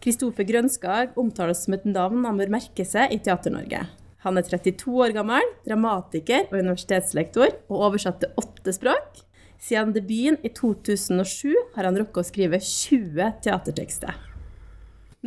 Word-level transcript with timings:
Kristoffer 0.00 0.46
Grønskag 0.48 1.18
omtales 1.20 1.64
som 1.66 1.76
et 1.76 1.84
navn 1.84 2.24
han 2.24 2.38
bør 2.40 2.54
merke 2.54 2.86
seg 2.88 3.12
i 3.12 3.20
Teater-Norge. 3.20 3.82
Han 4.22 4.38
er 4.38 4.46
32 4.46 4.94
år 5.02 5.12
gammel, 5.16 5.46
dramatiker 5.66 6.46
og 6.48 6.60
universitetslektor, 6.60 7.56
og 7.68 7.86
oversatte 7.88 8.30
åtte 8.38 8.74
språk. 8.74 9.24
Siden 9.62 9.92
debuten 9.94 10.38
i 10.46 10.50
2007 10.54 11.54
har 11.74 11.88
han 11.88 11.98
rukket 11.98 12.22
å 12.22 12.26
skrive 12.26 12.60
20 12.62 13.42
teatertekster. 13.44 14.14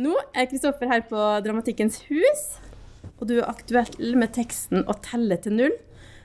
Nå 0.00 0.12
er 0.36 0.48
Kristoffer 0.48 0.90
her 0.90 1.04
på 1.08 1.20
Dramatikkens 1.44 2.02
hus, 2.10 2.42
og 3.16 3.30
du 3.30 3.38
er 3.38 3.48
aktuell 3.48 4.16
med 4.16 4.34
teksten 4.36 4.84
'Å 4.84 4.96
telle 5.00 5.36
til 5.40 5.56
null', 5.56 5.78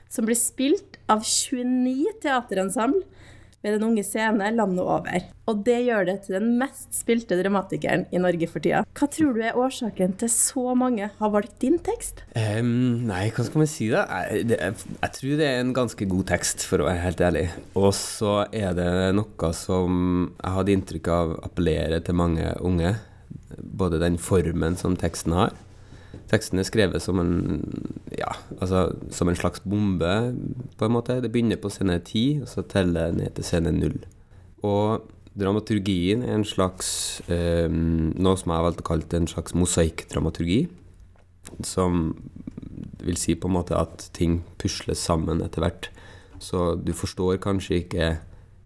som 0.08 0.26
blir 0.28 0.36
spilt 0.36 0.98
av 1.08 1.24
29 1.24 2.20
teaterensemble 2.20 3.04
ved 3.62 3.76
Den 3.76 3.86
unge 3.86 4.02
scene 4.06 4.50
landet 4.56 4.82
over. 4.82 5.28
Og 5.50 5.62
det 5.66 5.78
gjør 5.86 6.06
det 6.06 6.16
til 6.26 6.36
den 6.38 6.52
mest 6.60 6.90
spilte 6.94 7.38
dramatikeren 7.38 8.04
i 8.14 8.20
Norge 8.22 8.48
for 8.50 8.62
tida. 8.62 8.82
Hva 8.98 9.08
tror 9.10 9.34
du 9.36 9.42
er 9.42 9.58
årsaken 9.58 10.16
til 10.20 10.30
så 10.32 10.74
mange 10.78 11.08
har 11.18 11.32
valgt 11.34 11.56
din 11.62 11.78
tekst? 11.82 12.24
Um, 12.34 13.06
nei, 13.08 13.24
hva 13.34 13.46
skal 13.46 13.62
man 13.64 13.70
si 13.70 13.88
da? 13.92 14.04
Jeg, 14.30 14.46
jeg, 14.54 14.76
jeg, 14.94 15.14
tror 15.18 15.40
det 15.40 15.48
er 15.48 15.62
en 15.62 15.74
ganske 15.76 16.08
god 16.10 16.28
tekst, 16.30 16.66
for 16.68 16.82
å 16.82 16.88
være 16.90 17.04
helt 17.06 17.24
ærlig. 17.24 17.46
Og 17.78 17.90
så 17.98 18.36
er 18.50 18.76
det 18.78 18.90
noe 19.18 19.52
som 19.56 19.98
jeg 20.36 20.56
hadde 20.58 20.76
inntrykk 20.76 21.12
av 21.14 21.34
appellerer 21.50 22.04
til 22.04 22.18
mange 22.18 22.54
unge. 22.62 22.96
Både 23.62 24.00
den 24.02 24.18
formen 24.20 24.78
som 24.80 24.96
teksten 24.98 25.34
har, 25.36 25.54
Teksten 26.32 26.60
er 26.60 26.66
skrevet 26.68 27.02
som 27.04 27.20
en, 27.20 27.32
ja, 28.16 28.30
altså, 28.58 28.86
som 29.12 29.28
en 29.28 29.38
slags 29.38 29.62
bombe, 29.64 30.12
på 30.78 30.86
en 30.86 30.94
måte. 30.94 31.20
Det 31.24 31.32
begynner 31.32 31.60
på 31.60 31.70
scene 31.72 31.98
ti, 32.04 32.40
og 32.42 32.48
så 32.48 32.64
teller 32.68 33.10
det 33.10 33.18
ned 33.20 33.34
til 33.36 33.48
scene 33.48 33.72
null. 33.74 33.98
Og 34.64 35.08
dramaturgien 35.38 36.24
er 36.24 36.36
en 36.36 36.46
slags 36.46 37.22
eh, 37.32 37.68
Noe 37.68 38.38
som 38.38 38.52
jeg 38.52 38.58
har 38.58 38.66
valgt 38.66 38.82
å 38.84 38.88
kalle 38.90 39.18
en 39.18 39.30
slags 39.30 39.56
mosaikkdramaturgi. 39.56 40.66
Som 41.66 42.14
vil 43.02 43.18
si 43.18 43.34
på 43.34 43.50
en 43.50 43.56
måte 43.56 43.76
at 43.76 44.08
ting 44.16 44.40
pusles 44.62 45.00
sammen 45.02 45.42
etter 45.44 45.64
hvert. 45.64 45.90
Så 46.42 46.74
du 46.78 46.92
forstår 46.96 47.40
kanskje 47.42 47.82
ikke 47.82 48.12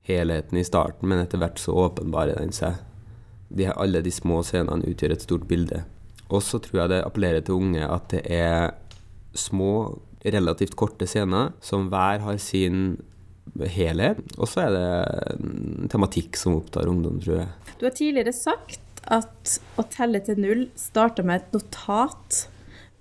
helheten 0.06 0.60
i 0.60 0.64
starten, 0.66 1.08
men 1.10 1.22
etter 1.22 1.40
hvert 1.42 1.60
så 1.60 1.74
åpenbarer 1.86 2.38
den 2.38 2.54
seg. 2.54 2.78
De, 3.48 3.68
alle 3.70 4.02
de 4.02 4.12
små 4.14 4.42
scenene 4.46 4.86
utgjør 4.90 5.14
et 5.14 5.24
stort 5.24 5.46
bilde. 5.50 5.82
Og 6.30 6.42
så 6.42 6.60
tror 6.62 6.82
jeg 6.82 6.92
det 6.94 7.04
appellerer 7.06 7.44
til 7.46 7.60
unge 7.60 7.86
at 7.86 8.08
det 8.14 8.22
er 8.32 8.72
små, 9.36 9.98
relativt 10.26 10.74
korte 10.74 11.06
scener 11.06 11.52
som 11.62 11.86
hver 11.92 12.24
har 12.24 12.40
sin 12.42 12.96
helhet. 13.70 14.18
Og 14.40 14.50
så 14.50 14.66
er 14.66 14.74
det 14.74 15.88
tematikk 15.92 16.38
som 16.40 16.58
opptar 16.58 16.90
ungdom, 16.90 17.20
tror 17.22 17.44
jeg. 17.44 17.48
Du 17.78 17.86
har 17.86 17.94
tidligere 17.94 18.34
sagt 18.34 18.82
at 19.06 19.56
å 19.78 19.84
telle 19.92 20.18
til 20.26 20.40
null 20.42 20.66
starta 20.78 21.22
med 21.22 21.44
et 21.44 21.54
notat 21.54 22.46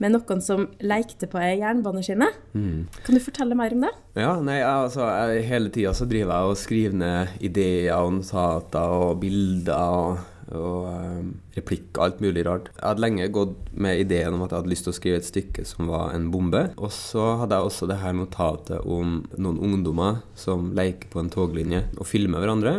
med 0.04 0.12
noen 0.12 0.42
som 0.44 0.66
lekte 0.84 1.28
på 1.32 1.40
ei 1.40 1.56
jernbaneskinne. 1.62 2.28
Mm. 2.54 2.86
Kan 3.06 3.16
du 3.16 3.24
fortelle 3.24 3.56
mer 3.58 3.74
om 3.74 3.86
det? 3.86 3.92
Ja, 4.20 4.34
nei, 4.44 4.60
altså, 4.68 5.08
jeg, 5.08 5.46
Hele 5.50 5.72
tida 5.74 5.96
så 5.96 6.08
driver 6.10 6.36
jeg 6.36 6.52
og 6.52 6.60
skriver 6.60 7.00
ned 7.00 7.44
ideer 7.48 7.96
og 7.96 8.18
notater 8.20 8.96
og 9.00 9.22
bilder. 9.24 9.74
og 9.74 10.35
og 10.54 10.86
um, 10.92 11.30
replikk 11.56 11.96
og 11.96 12.04
alt 12.06 12.20
mulig 12.22 12.44
rart. 12.46 12.70
Jeg 12.76 12.84
hadde 12.84 13.04
lenge 13.04 13.30
gått 13.34 13.72
med 13.74 14.04
ideen 14.04 14.36
om 14.36 14.44
at 14.46 14.54
jeg 14.54 14.62
hadde 14.62 14.72
lyst 14.74 14.86
til 14.86 14.94
å 14.94 14.98
skrive 14.98 15.22
et 15.22 15.28
stykke 15.28 15.66
som 15.66 15.90
var 15.90 16.14
en 16.14 16.28
bombe. 16.34 16.62
Og 16.78 16.94
så 16.94 17.32
hadde 17.42 17.58
jeg 17.58 17.70
også 17.72 17.90
det 17.90 18.00
her 18.04 18.14
notatet 18.18 18.86
om 18.86 19.18
noen 19.38 19.62
ungdommer 19.70 20.22
som 20.38 20.70
leker 20.78 21.10
på 21.14 21.24
en 21.24 21.32
toglinje 21.34 21.86
og 21.98 22.10
filmer 22.10 22.44
hverandre 22.44 22.76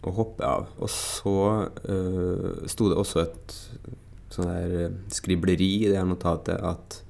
og 0.00 0.16
hopper 0.16 0.48
av. 0.48 0.68
Og 0.80 0.92
så 0.92 1.36
uh, 1.68 2.50
sto 2.70 2.88
det 2.88 3.00
også 3.00 3.24
et 3.26 3.56
sånn 4.32 4.48
der 4.48 4.76
uh, 4.88 5.00
skribleri 5.12 5.72
i 5.82 5.88
det 5.90 5.98
her 6.00 6.08
notatet 6.08 6.56
at 6.56 7.02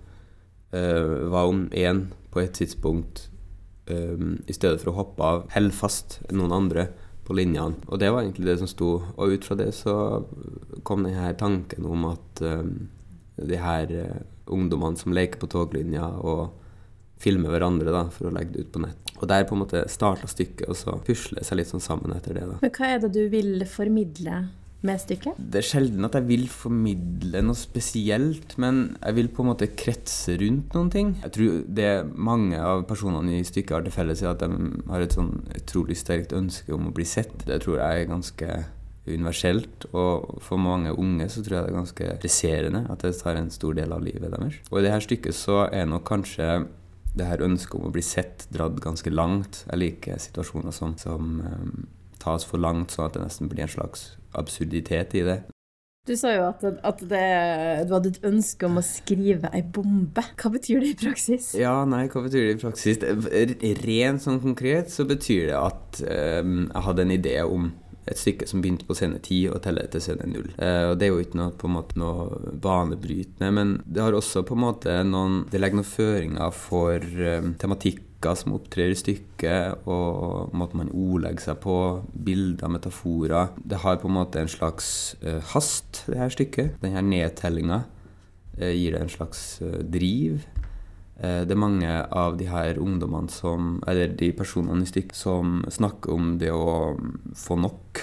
uh, 0.74 1.28
hva 1.30 1.46
om 1.50 1.68
én 1.70 2.08
på 2.34 2.42
et 2.42 2.54
tidspunkt 2.58 3.28
um, 3.90 4.40
i 4.46 4.56
stedet 4.56 4.82
for 4.82 4.92
å 4.92 4.98
hoppe 5.00 5.22
av, 5.26 5.46
holder 5.54 5.76
fast 5.76 6.18
noen 6.32 6.54
andre 6.56 6.90
på 7.30 7.36
linjene. 7.38 7.78
Og 7.86 8.00
det 8.02 8.10
var 8.10 8.24
egentlig 8.24 8.48
det 8.50 8.58
som 8.58 8.70
sto. 8.70 8.90
Og 9.14 9.36
ut 9.36 9.46
fra 9.46 9.56
det 9.60 9.70
så 9.78 9.94
kom 10.86 11.06
denne 11.06 11.30
tanken 11.38 11.86
om 11.86 12.08
at 12.10 12.42
um, 12.42 12.88
de 13.38 13.60
her 13.60 13.92
uh, 13.94 14.16
ungdommene 14.50 14.98
som 14.98 15.14
leker 15.14 15.38
på 15.38 15.48
toglinja 15.50 16.08
og 16.18 16.48
filmer 17.20 17.52
hverandre 17.52 17.92
da, 17.92 18.06
for 18.10 18.30
å 18.30 18.34
legge 18.34 18.56
det 18.56 18.64
ut 18.64 18.72
på 18.74 18.82
nett. 18.82 19.12
Og 19.20 19.28
der 19.28 19.44
på 19.46 19.54
en 19.54 19.62
måte 19.62 19.84
starta 19.92 20.26
stykket, 20.30 20.64
og 20.72 20.78
så 20.78 20.96
pusler 21.04 21.38
det 21.38 21.46
seg 21.46 21.60
litt 21.60 21.70
sånn 21.70 21.84
sammen 21.84 22.14
etter 22.16 22.34
det. 22.34 22.46
da. 22.48 22.56
Men 22.62 22.72
hva 22.74 22.88
er 22.94 23.02
det 23.02 23.12
du 23.14 23.22
vil 23.32 23.66
formidle 23.68 24.38
med 24.86 25.00
stykket? 25.02 25.38
Det 25.38 25.60
er 25.60 25.66
sjelden 25.66 26.06
at 26.08 26.16
jeg 26.16 26.26
vil 26.28 26.46
formidle 26.52 27.42
noe 27.44 27.58
spesielt, 27.58 28.56
men 28.62 28.82
jeg 28.96 29.18
vil 29.18 29.30
på 29.34 29.44
en 29.44 29.50
måte 29.52 29.70
kretse 29.76 30.36
rundt 30.40 30.76
noen 30.76 30.90
ting. 30.92 31.14
Jeg 31.24 31.34
tror 31.36 31.62
det 31.80 31.92
mange 32.16 32.60
av 32.60 32.86
personene 32.88 33.38
i 33.38 33.46
stykket 33.46 33.76
har 33.76 33.86
til 33.86 33.96
felles, 33.96 34.24
er 34.24 34.32
at 34.32 34.44
de 34.44 34.74
har 34.90 35.04
et 35.04 35.16
sånn 35.16 35.34
utrolig 35.58 35.98
sterkt 36.00 36.36
ønske 36.36 36.74
om 36.76 36.88
å 36.88 36.94
bli 36.96 37.08
sett. 37.08 37.34
Det 37.48 37.60
tror 37.64 37.80
jeg 37.80 38.04
er 38.04 38.12
ganske 38.12 38.50
universelt, 39.10 39.88
og 39.96 40.42
for 40.44 40.60
mange 40.60 40.92
unge 40.92 41.26
så 41.32 41.42
tror 41.42 41.56
jeg 41.56 41.64
det 41.64 41.72
er 41.72 41.78
ganske 41.78 42.10
presserende 42.22 42.82
at 42.92 43.04
det 43.04 43.14
tar 43.18 43.38
en 43.40 43.50
stor 43.52 43.74
del 43.76 43.94
av 43.96 44.04
livet 44.04 44.32
deres. 44.32 44.60
Og 44.70 44.80
i 44.80 44.84
det 44.86 44.92
her 44.94 45.04
stykket 45.04 45.36
så 45.36 45.64
er 45.66 45.88
nok 45.90 46.06
kanskje 46.08 46.50
det 47.16 47.26
her 47.26 47.42
ønsket 47.42 47.80
om 47.80 47.88
å 47.88 47.94
bli 47.94 48.04
sett 48.06 48.46
dratt 48.54 48.78
ganske 48.82 49.10
langt. 49.10 49.64
Jeg 49.66 49.80
liker 49.80 50.20
situasjoner 50.22 50.74
som, 50.74 50.94
som 51.00 51.40
um, 51.42 51.88
tas 52.22 52.46
for 52.46 52.62
langt, 52.62 52.94
sånn 52.94 53.08
at 53.08 53.16
det 53.16 53.24
nesten 53.24 53.50
blir 53.50 53.66
en 53.66 53.72
slags 53.72 54.12
absurditet 54.38 55.16
i 55.18 55.24
det. 55.26 55.40
Du 56.08 56.14
sa 56.16 56.30
jo 56.32 56.46
at, 56.48 56.62
at 56.64 57.02
det, 57.10 57.26
du 57.86 57.92
hadde 57.92 58.10
et 58.14 58.24
ønske 58.26 58.66
om 58.66 58.80
å 58.80 58.84
skrive 58.84 59.50
ei 59.54 59.60
bombe. 59.62 60.24
Hva 60.40 60.50
betyr 60.54 60.80
det 60.82 60.94
i 60.94 60.96
praksis? 60.98 61.52
Ja, 61.60 61.74
nei, 61.86 62.06
hva 62.10 62.24
betyr 62.24 62.48
det 62.48 62.56
i 62.56 62.60
praksis? 62.62 63.04
Rent 63.84 64.24
sånn 64.24 64.40
konkret 64.42 64.90
så 64.90 65.04
betyr 65.08 65.52
det 65.52 65.60
at 65.60 66.02
um, 66.42 66.64
jeg 66.64 66.84
hadde 66.88 67.06
en 67.06 67.14
idé 67.14 67.36
om 67.44 67.70
et 68.10 68.18
stykke 68.18 68.48
som 68.48 68.62
begynte 68.64 68.88
på 68.88 68.96
scene 68.96 69.20
10 69.20 69.52
og 69.52 69.60
teller 69.62 69.90
til 69.92 70.02
scene 70.02 70.26
0. 70.26 70.50
Uh, 70.56 70.84
og 70.88 70.94
Det 70.98 71.06
er 71.06 71.12
jo 71.12 71.22
ikke 71.22 71.42
noe, 71.44 71.54
på 71.60 71.68
en 71.68 71.76
måte 71.76 72.00
noe 72.00 72.54
banebrytende, 72.64 73.54
men 73.60 73.74
det 73.84 74.02
har 74.02 74.16
også 74.16 74.42
på 74.48 74.56
en 74.56 74.64
måte 74.64 75.00
noen 75.06 75.42
Det 75.52 75.60
legger 75.60 75.82
noen 75.82 75.92
føringer 75.92 76.56
for 76.56 77.04
um, 77.36 77.52
tematikk 77.60 78.06
som 78.20 78.54
opptrer 78.56 78.92
i 78.92 78.98
stykket, 78.98 79.86
og 79.88 80.52
måten 80.56 80.82
man 80.82 80.92
ordlegger 80.92 81.50
seg 81.50 81.60
på, 81.62 81.76
bilder, 82.12 82.68
metaforer. 82.72 83.54
Det 83.56 83.80
har 83.84 84.00
på 84.00 84.10
en 84.10 84.18
måte 84.18 84.42
en 84.42 84.50
slags 84.50 85.16
uh, 85.24 85.40
hast, 85.54 86.04
det 86.06 86.20
her 86.20 86.34
stykket. 86.34 86.76
Denne 86.82 87.02
nedtellinga 87.06 87.82
uh, 88.60 88.72
gir 88.72 88.96
det 88.96 89.04
en 89.04 89.12
slags 89.12 89.44
uh, 89.64 89.80
driv. 89.80 90.46
det 91.20 91.52
er 91.52 91.58
mange 91.60 91.88
av 92.16 92.38
de 92.40 92.46
her 92.48 92.78
ungdommene 92.80 93.28
som, 93.28 93.82
eller 93.86 94.14
de 94.16 94.30
personene 94.32 94.86
i 94.86 94.88
stykket 94.88 95.18
som 95.18 95.58
snakker 95.68 96.14
om 96.14 96.38
det 96.40 96.48
å 96.48 96.96
mm, 96.96 97.34
få 97.36 97.58
nok. 97.60 98.00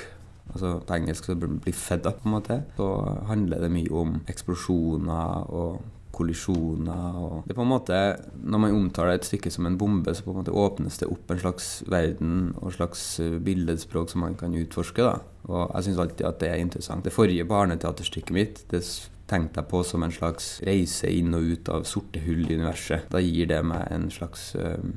Altså 0.51 0.75
På 0.85 0.93
engelsk 0.93 1.25
så 1.25 1.35
blir 1.35 1.73
'fed 1.73 2.05
up', 2.05 2.21
på 2.21 2.29
en 2.29 2.35
måte. 2.35 2.63
Så 2.77 2.87
handler 3.25 3.59
det 3.59 3.71
mye 3.71 3.89
om 3.91 4.21
eksplosjoner 4.29 5.49
og 5.49 5.81
kollisjoner 6.17 7.19
og 7.21 7.43
Det 7.45 7.53
er 7.53 7.59
på 7.59 7.65
en 7.65 7.71
måte 7.71 7.97
Når 8.43 8.63
man 8.63 8.77
omtaler 8.77 9.17
et 9.17 9.27
stykke 9.27 9.51
som 9.53 9.67
en 9.69 9.77
bombe, 9.77 10.13
så 10.15 10.25
på 10.25 10.33
en 10.33 10.41
måte 10.41 10.55
åpnes 10.55 10.97
det 11.01 11.09
opp 11.11 11.31
en 11.31 11.41
slags 11.41 11.67
verden 11.87 12.53
og 12.57 12.71
et 12.71 12.79
slags 12.79 13.03
eh, 13.23 13.37
billedspråk 13.43 14.09
som 14.11 14.25
man 14.25 14.37
kan 14.39 14.55
utforske. 14.57 15.03
da. 15.03 15.19
Og 15.47 15.69
jeg 15.75 15.87
syns 15.87 16.01
alltid 16.03 16.25
at 16.27 16.39
det 16.41 16.49
er 16.49 16.63
interessant. 16.63 17.05
Det 17.05 17.13
forrige 17.13 17.47
barneteaterstykket 17.47 18.35
mitt 18.35 18.63
det 18.71 18.83
tenkte 19.27 19.61
jeg 19.61 19.69
på 19.71 19.83
som 19.83 20.03
en 20.03 20.13
slags 20.13 20.57
reise 20.65 21.09
inn 21.11 21.35
og 21.35 21.51
ut 21.51 21.69
av 21.73 21.87
sorte 21.87 22.21
hull 22.23 22.45
i 22.47 22.55
universet. 22.55 23.09
Da 23.11 23.19
gir 23.23 23.49
det 23.49 23.59
meg 23.67 23.83
en 23.91 24.07
slags 24.13 24.53
øh, 24.55 24.87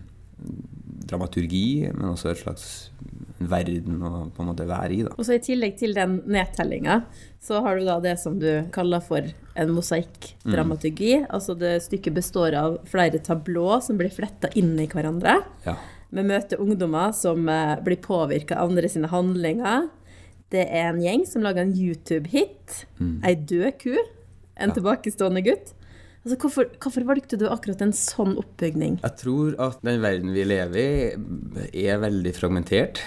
dramaturgi, 1.11 1.91
men 1.95 2.13
også 2.13 2.31
et 2.31 2.43
slags 2.45 2.67
verden 3.41 4.03
å 4.05 4.11
på 4.35 4.43
en 4.43 4.51
måte 4.51 4.67
være 4.69 4.95
i. 4.95 5.01
Da. 5.07 5.15
Og 5.17 5.27
så 5.27 5.37
I 5.37 5.45
tillegg 5.45 5.79
til 5.81 5.95
den 5.97 6.19
nedtellinga, 6.29 7.01
så 7.41 7.63
har 7.65 7.79
du 7.79 7.87
da 7.89 7.97
det 8.05 8.17
som 8.21 8.37
du 8.41 8.67
kaller 8.75 9.01
for 9.05 9.25
en 9.61 9.73
mosaikkdramaturgi. 9.77 11.15
Mm. 11.23 11.31
Altså 11.33 11.57
det 11.59 11.79
stykket 11.87 12.19
består 12.19 12.57
av 12.59 12.77
flere 12.91 13.23
tablå 13.25 13.81
som 13.85 14.01
blir 14.01 14.13
fletta 14.13 14.53
inn 14.61 14.75
i 14.81 14.89
hverandre. 14.91 15.41
Ja. 15.65 15.79
Vi 16.11 16.27
møter 16.27 16.61
ungdommer 16.61 17.15
som 17.17 17.49
eh, 17.49 17.77
blir 17.87 18.01
påvirka 18.03 18.59
av 18.59 18.73
andre 18.73 18.91
sine 18.91 19.11
handlinger. 19.13 19.89
Det 20.51 20.65
er 20.67 20.91
en 20.91 21.03
gjeng 21.03 21.27
som 21.29 21.45
lager 21.47 21.63
en 21.63 21.77
YouTube-hit. 21.77 22.81
Mm. 22.99 23.21
Ei 23.27 23.37
død 23.39 23.77
ku. 23.81 23.95
En 24.61 24.73
ja. 24.73 24.77
tilbakestående 24.77 25.45
gutt. 25.47 25.77
Altså, 26.21 26.37
hvorfor, 26.37 26.67
hvorfor, 26.83 27.05
valgte 27.09 27.39
du 27.41 27.47
akkurat 27.49 27.81
en 27.81 27.95
sånn 27.97 28.35
oppbygning? 28.43 28.99
Jeg 29.01 29.17
tror 29.23 29.55
at 29.63 29.79
den 29.87 30.03
verden 30.03 30.35
vi 30.35 30.43
lever 30.45 30.81
i, 30.83 31.79
er 31.87 32.03
veldig 32.03 32.33
fragmentert. 32.37 33.01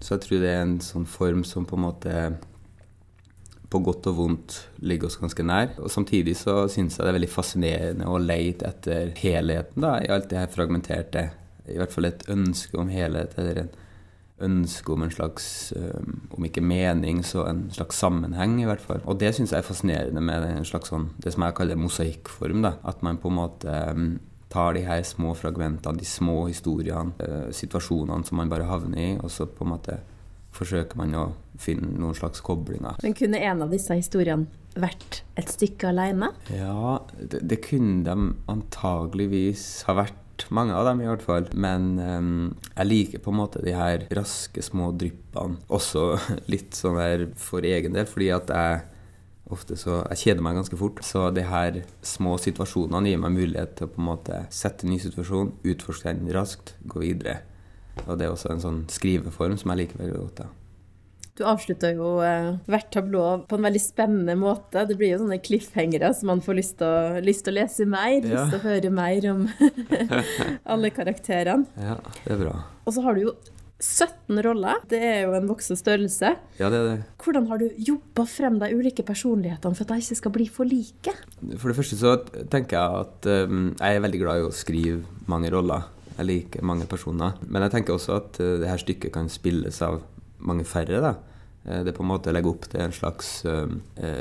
Så 0.00 0.14
jeg 0.14 0.24
tror 0.24 0.44
det 0.44 0.52
er 0.52 0.62
en 0.62 0.78
sånn 0.84 1.08
form 1.10 1.42
som 1.46 1.66
på 1.66 1.78
en 1.78 1.84
måte 1.88 2.14
på 3.68 3.80
godt 3.84 4.06
og 4.08 4.16
vondt 4.16 4.54
ligger 4.80 5.10
oss 5.10 5.18
ganske 5.20 5.44
nær. 5.44 5.74
Og 5.82 5.90
Samtidig 5.92 6.36
så 6.40 6.62
syns 6.72 6.96
jeg 6.96 7.04
det 7.04 7.10
er 7.10 7.18
veldig 7.18 7.32
fascinerende 7.32 8.08
å 8.08 8.20
leite 8.22 8.70
etter 8.70 9.12
helheten 9.18 9.84
da, 9.84 9.98
i 10.00 10.08
alt 10.12 10.30
det 10.30 10.40
her 10.40 10.52
fragmenterte. 10.52 11.26
I 11.68 11.76
hvert 11.76 11.92
fall 11.92 12.08
et 12.08 12.24
ønske 12.32 12.80
om 12.80 12.88
helhet, 12.88 13.36
eller 13.36 13.66
en 13.66 13.74
ønske 14.44 14.92
om 14.94 15.02
en 15.02 15.12
slags, 15.12 15.72
om 16.30 16.46
ikke 16.46 16.62
mening, 16.64 17.24
så 17.26 17.44
en 17.48 17.66
slags 17.74 17.98
sammenheng, 17.98 18.56
i 18.62 18.68
hvert 18.68 18.82
fall. 18.82 19.02
Og 19.04 19.18
det 19.20 19.34
syns 19.36 19.52
jeg 19.52 19.60
er 19.60 19.66
fascinerende 19.66 20.22
med 20.24 20.46
en 20.46 20.68
slags 20.68 20.92
sånn, 20.92 21.10
det 21.22 21.34
som 21.34 21.44
jeg 21.44 21.56
kaller 21.58 21.80
mosaikkform. 21.80 22.62
da, 22.64 22.76
At 22.88 23.02
man 23.02 23.18
på 23.20 23.32
en 23.32 23.38
måte 23.38 23.74
tar 24.52 24.76
de 24.76 24.84
her 24.86 25.02
små 25.04 25.34
fragmentene, 25.36 26.00
de 26.00 26.08
små 26.08 26.46
historiene, 26.48 27.28
situasjonene 27.54 28.24
som 28.24 28.40
man 28.40 28.52
bare 28.52 28.68
havner 28.68 29.02
i, 29.02 29.10
og 29.20 29.32
så 29.32 29.48
på 29.48 29.66
en 29.66 29.74
måte 29.74 29.98
forsøker 30.56 30.98
man 30.98 31.16
å 31.16 31.26
finne 31.60 31.90
noen 31.98 32.16
slags 32.16 32.42
koblinger. 32.44 32.98
Men 33.04 33.16
kunne 33.18 33.42
en 33.44 33.64
av 33.66 33.74
disse 33.74 33.94
historiene 33.98 34.48
vært 34.78 35.22
et 35.38 35.50
stykke 35.50 35.90
alene? 35.90 36.32
Ja, 36.54 36.98
det, 37.18 37.42
det 37.50 37.60
kunne 37.66 38.02
de 38.06 38.32
antageligvis 38.50 39.66
ha 39.88 39.98
vært. 40.04 40.24
Mange 40.54 40.70
av 40.70 40.86
dem, 40.86 41.00
i 41.02 41.08
hvert 41.08 41.24
fall. 41.26 41.48
Men 41.58 41.96
um, 41.98 42.28
jeg 42.68 42.86
liker 42.86 43.22
på 43.24 43.32
en 43.32 43.40
måte 43.40 43.62
de 43.64 43.72
her 43.74 44.04
raske, 44.14 44.62
små 44.62 44.92
dryppene. 44.94 45.58
Også 45.74 46.12
litt 46.52 46.78
sånn 46.78 47.00
der 47.00 47.26
for 47.42 47.66
egen 47.66 47.96
del, 47.98 48.06
fordi 48.06 48.30
at 48.36 48.52
jeg 48.54 48.84
ofte 49.54 49.76
så 49.78 50.02
Jeg 50.10 50.20
kjeder 50.22 50.44
meg 50.44 50.58
ganske 50.58 50.78
fort. 50.78 51.02
Så 51.06 51.28
de 51.34 51.44
her 51.46 51.82
små 52.04 52.36
situasjonene 52.40 53.10
gir 53.12 53.20
meg 53.22 53.36
mulighet 53.36 53.76
til 53.78 53.88
å 53.88 53.92
på 53.94 54.02
en 54.02 54.08
måte 54.10 54.44
sette 54.54 54.86
en 54.86 54.94
ny 54.94 55.00
situasjon, 55.02 55.54
utforske 55.72 56.12
den 56.12 56.32
raskt, 56.36 56.76
gå 56.86 57.02
videre. 57.04 57.40
Og 58.06 58.16
det 58.18 58.28
er 58.28 58.32
også 58.32 58.52
en 58.54 58.62
sånn 58.62 58.80
skriveform 58.92 59.58
som 59.58 59.72
jeg 59.72 59.84
liker 59.84 60.02
veldig 60.02 60.22
godt. 60.22 60.46
Ja. 60.46 60.54
Du 61.38 61.44
avslutta 61.46 61.92
jo 61.94 62.16
eh, 62.26 62.56
hvert 62.66 62.88
tablå 62.90 63.24
på 63.46 63.58
en 63.58 63.66
veldig 63.68 63.82
spennende 63.82 64.34
måte. 64.38 64.82
Det 64.88 64.96
blir 64.98 65.12
jo 65.12 65.20
sånne 65.20 65.38
cliffhangere 65.38 66.10
så 66.14 66.26
man 66.26 66.42
får 66.42 66.58
lyst 66.58 66.78
til 66.80 66.88
å, 66.88 67.20
lyst 67.22 67.44
til 67.46 67.54
å 67.54 67.58
lese 67.60 67.86
mer, 67.86 68.16
ja. 68.16 68.32
lyst 68.32 68.56
til 68.56 68.58
å 68.58 68.64
høre 68.64 68.90
mer 68.94 69.28
om 69.30 69.44
alle 70.74 70.90
karakterene. 70.94 71.68
Ja, 71.78 72.00
det 72.24 72.34
er 72.34 72.42
bra. 72.42 72.56
Og 72.82 72.96
så 72.96 73.06
har 73.06 73.14
du 73.14 73.28
jo 73.28 73.36
17 73.78 74.40
roller. 74.42 74.80
Det 74.90 74.98
er 74.98 75.20
jo 75.22 75.34
en 75.38 75.46
voksen 75.46 75.78
størrelse. 75.78 76.32
Ja, 76.58 76.70
det 76.70 76.78
er 76.78 76.86
det. 76.88 76.96
Hvordan 77.22 77.46
har 77.46 77.60
du 77.62 77.68
jobba 77.78 78.24
frem 78.26 78.58
de 78.58 78.72
ulike 78.74 79.04
personlighetene 79.06 79.78
for 79.78 79.86
at 79.86 79.92
de 79.92 80.02
ikke 80.02 80.18
skal 80.18 80.34
bli 80.34 80.46
for 80.50 80.66
like? 80.66 81.14
For 81.54 81.70
det 81.70 81.76
første 81.78 81.98
så 82.00 82.16
tenker 82.50 82.74
jeg 82.74 83.04
at 83.04 83.28
um, 83.46 83.68
jeg 83.78 83.94
er 83.94 84.02
veldig 84.02 84.22
glad 84.24 84.40
i 84.40 84.48
å 84.48 84.54
skrive 84.54 85.04
mange 85.30 85.52
roller. 85.54 85.86
Jeg 86.16 86.26
liker 86.26 86.66
mange 86.66 86.88
personer. 86.90 87.38
Men 87.46 87.66
jeg 87.66 87.76
tenker 87.76 87.94
også 87.94 88.18
at 88.18 88.40
uh, 88.42 88.56
det 88.58 88.70
her 88.70 88.82
stykket 88.82 89.14
kan 89.14 89.30
spilles 89.30 89.78
av 89.86 90.00
mange 90.42 90.66
færre. 90.66 90.98
da. 91.04 91.14
Uh, 91.62 91.84
det 91.86 91.94
på 91.94 92.02
en 92.02 92.10
måte 92.10 92.34
legger 92.34 92.56
opp 92.56 92.66
til 92.72 92.82
en 92.82 92.96
slags 92.96 93.30
uh, 93.46 93.70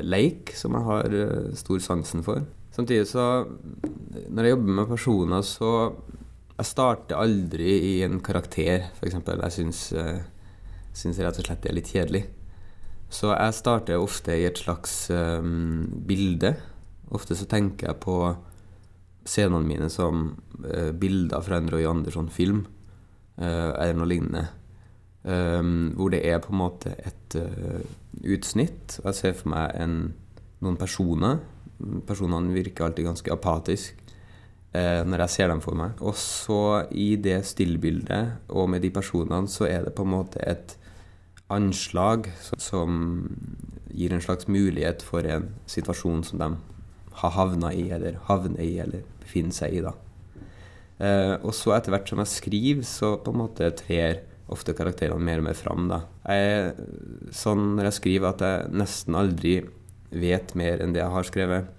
leik 0.06 0.54
som 0.54 0.78
jeg 0.78 0.90
har 0.92 1.18
stor 1.58 1.82
sansen 1.82 2.22
for. 2.26 2.46
Samtidig 2.78 3.08
så, 3.10 3.48
når 4.30 4.46
jeg 4.46 4.54
jobber 4.54 4.76
med 4.78 4.90
personer, 4.92 5.42
så 5.42 5.72
Jeg 6.58 6.66
starter 6.66 7.20
aldri 7.22 7.70
i 7.92 7.94
en 8.06 8.18
karakter, 8.26 8.88
f.eks. 8.98 9.20
Jeg 9.28 9.54
syns, 9.54 9.82
syns 10.98 11.20
rett 11.22 11.38
og 11.38 11.46
slett 11.46 11.62
det 11.62 11.70
er 11.70 11.78
litt 11.78 11.92
kjedelig. 11.94 12.24
Så 13.10 13.32
jeg 13.32 13.56
starter 13.56 14.02
ofte 14.04 14.36
i 14.36 14.46
et 14.48 14.60
slags 14.60 15.08
um, 15.14 15.88
bilde. 16.08 16.56
Ofte 17.16 17.38
så 17.40 17.48
tenker 17.48 17.92
jeg 17.92 18.02
på 18.04 18.18
scenene 19.28 19.68
mine 19.68 19.88
som 19.92 20.32
uh, 20.66 20.92
bilder 20.92 21.44
fra 21.44 21.60
en 21.62 21.70
Roy 21.72 21.88
Andersson-film 21.88 22.66
uh, 23.40 23.72
eller 23.78 24.00
noe 24.00 24.10
lignende. 24.12 24.48
Um, 25.28 25.94
hvor 25.96 26.12
det 26.12 26.22
er 26.28 26.42
på 26.44 26.52
en 26.54 26.62
måte 26.62 26.96
et 27.00 27.38
uh, 27.40 27.80
utsnitt. 28.28 29.00
Jeg 29.04 29.16
ser 29.16 29.38
for 29.40 29.54
meg 29.56 29.72
en, 29.80 29.98
noen 30.64 30.80
personer. 30.80 31.40
Personene 32.08 32.56
virker 32.56 32.90
alltid 32.90 33.08
ganske 33.08 33.34
apatiske 33.34 34.07
når 34.74 35.22
jeg 35.24 35.34
ser 35.34 35.48
dem 35.50 35.62
for 35.64 35.74
meg. 35.80 35.96
Og 36.06 36.14
så 36.20 36.84
i 36.92 37.16
det 37.18 37.40
stillbildet 37.50 38.52
og 38.52 38.68
med 38.70 38.84
de 38.84 38.92
personene 38.94 39.50
så 39.50 39.66
er 39.66 39.88
det 39.88 39.94
på 39.98 40.04
en 40.06 40.12
måte 40.12 40.42
et 40.44 40.76
anslag 41.50 42.28
som 42.60 43.30
gir 43.88 44.14
en 44.14 44.22
slags 44.22 44.50
mulighet 44.52 45.02
for 45.06 45.26
en 45.26 45.50
situasjon 45.70 46.24
som 46.28 46.42
de 46.42 46.50
har 47.22 47.34
havna 47.34 47.72
i, 47.74 47.88
eller 47.94 48.20
havner 48.28 48.62
i, 48.62 48.76
eller 48.84 49.06
befinner 49.24 49.56
seg 49.56 49.80
i. 49.80 49.84
da. 49.86 49.96
Eh, 50.98 51.36
og 51.42 51.54
så 51.56 51.76
etter 51.76 51.94
hvert 51.94 52.10
som 52.10 52.22
jeg 52.22 52.34
skriver, 52.34 52.84
så 52.88 53.16
på 53.22 53.34
en 53.34 53.42
måte 53.44 53.72
trer 53.80 54.22
ofte 54.54 54.76
karakterene 54.78 55.24
mer 55.24 55.42
og 55.42 55.48
mer 55.50 55.58
fram. 55.58 55.88
da. 55.92 56.04
Jeg 56.28 56.52
er 56.52 57.34
sånn 57.36 57.76
når 57.78 57.90
jeg 57.90 58.00
skriver 58.02 58.30
at 58.30 58.46
jeg 58.46 58.78
nesten 58.84 59.18
aldri 59.18 59.58
vet 60.12 60.54
mer 60.56 60.84
enn 60.84 60.94
det 60.96 61.04
jeg 61.04 61.16
har 61.16 61.28
skrevet. 61.28 61.74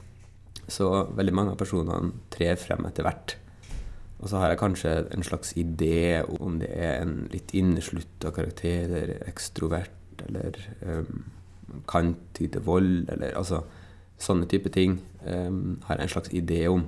Så 0.68 0.88
veldig 1.16 1.34
mange 1.34 1.54
av 1.54 1.60
personene 1.60 2.12
trer 2.34 2.58
frem 2.60 2.86
etter 2.88 3.06
hvert. 3.06 3.36
Og 4.18 4.30
så 4.30 4.40
har 4.42 4.52
jeg 4.52 4.60
kanskje 4.60 4.92
en 5.14 5.24
slags 5.26 5.54
idé 5.58 6.20
om 6.40 6.58
det 6.60 6.70
er 6.74 7.02
en 7.04 7.28
litt 7.32 7.54
inneslutta 7.54 8.32
karakter, 8.34 8.90
eller 8.90 9.28
ekstrovert, 9.30 10.22
eller 10.26 10.58
um, 10.82 11.28
kan 11.88 12.16
tyde 12.36 12.64
vold, 12.66 13.06
eller 13.14 13.36
altså 13.38 13.64
Sånne 14.18 14.48
type 14.50 14.66
ting 14.74 14.96
um, 15.22 15.76
har 15.86 16.00
jeg 16.00 16.08
en 16.08 16.10
slags 16.10 16.32
idé 16.34 16.64
om. 16.66 16.80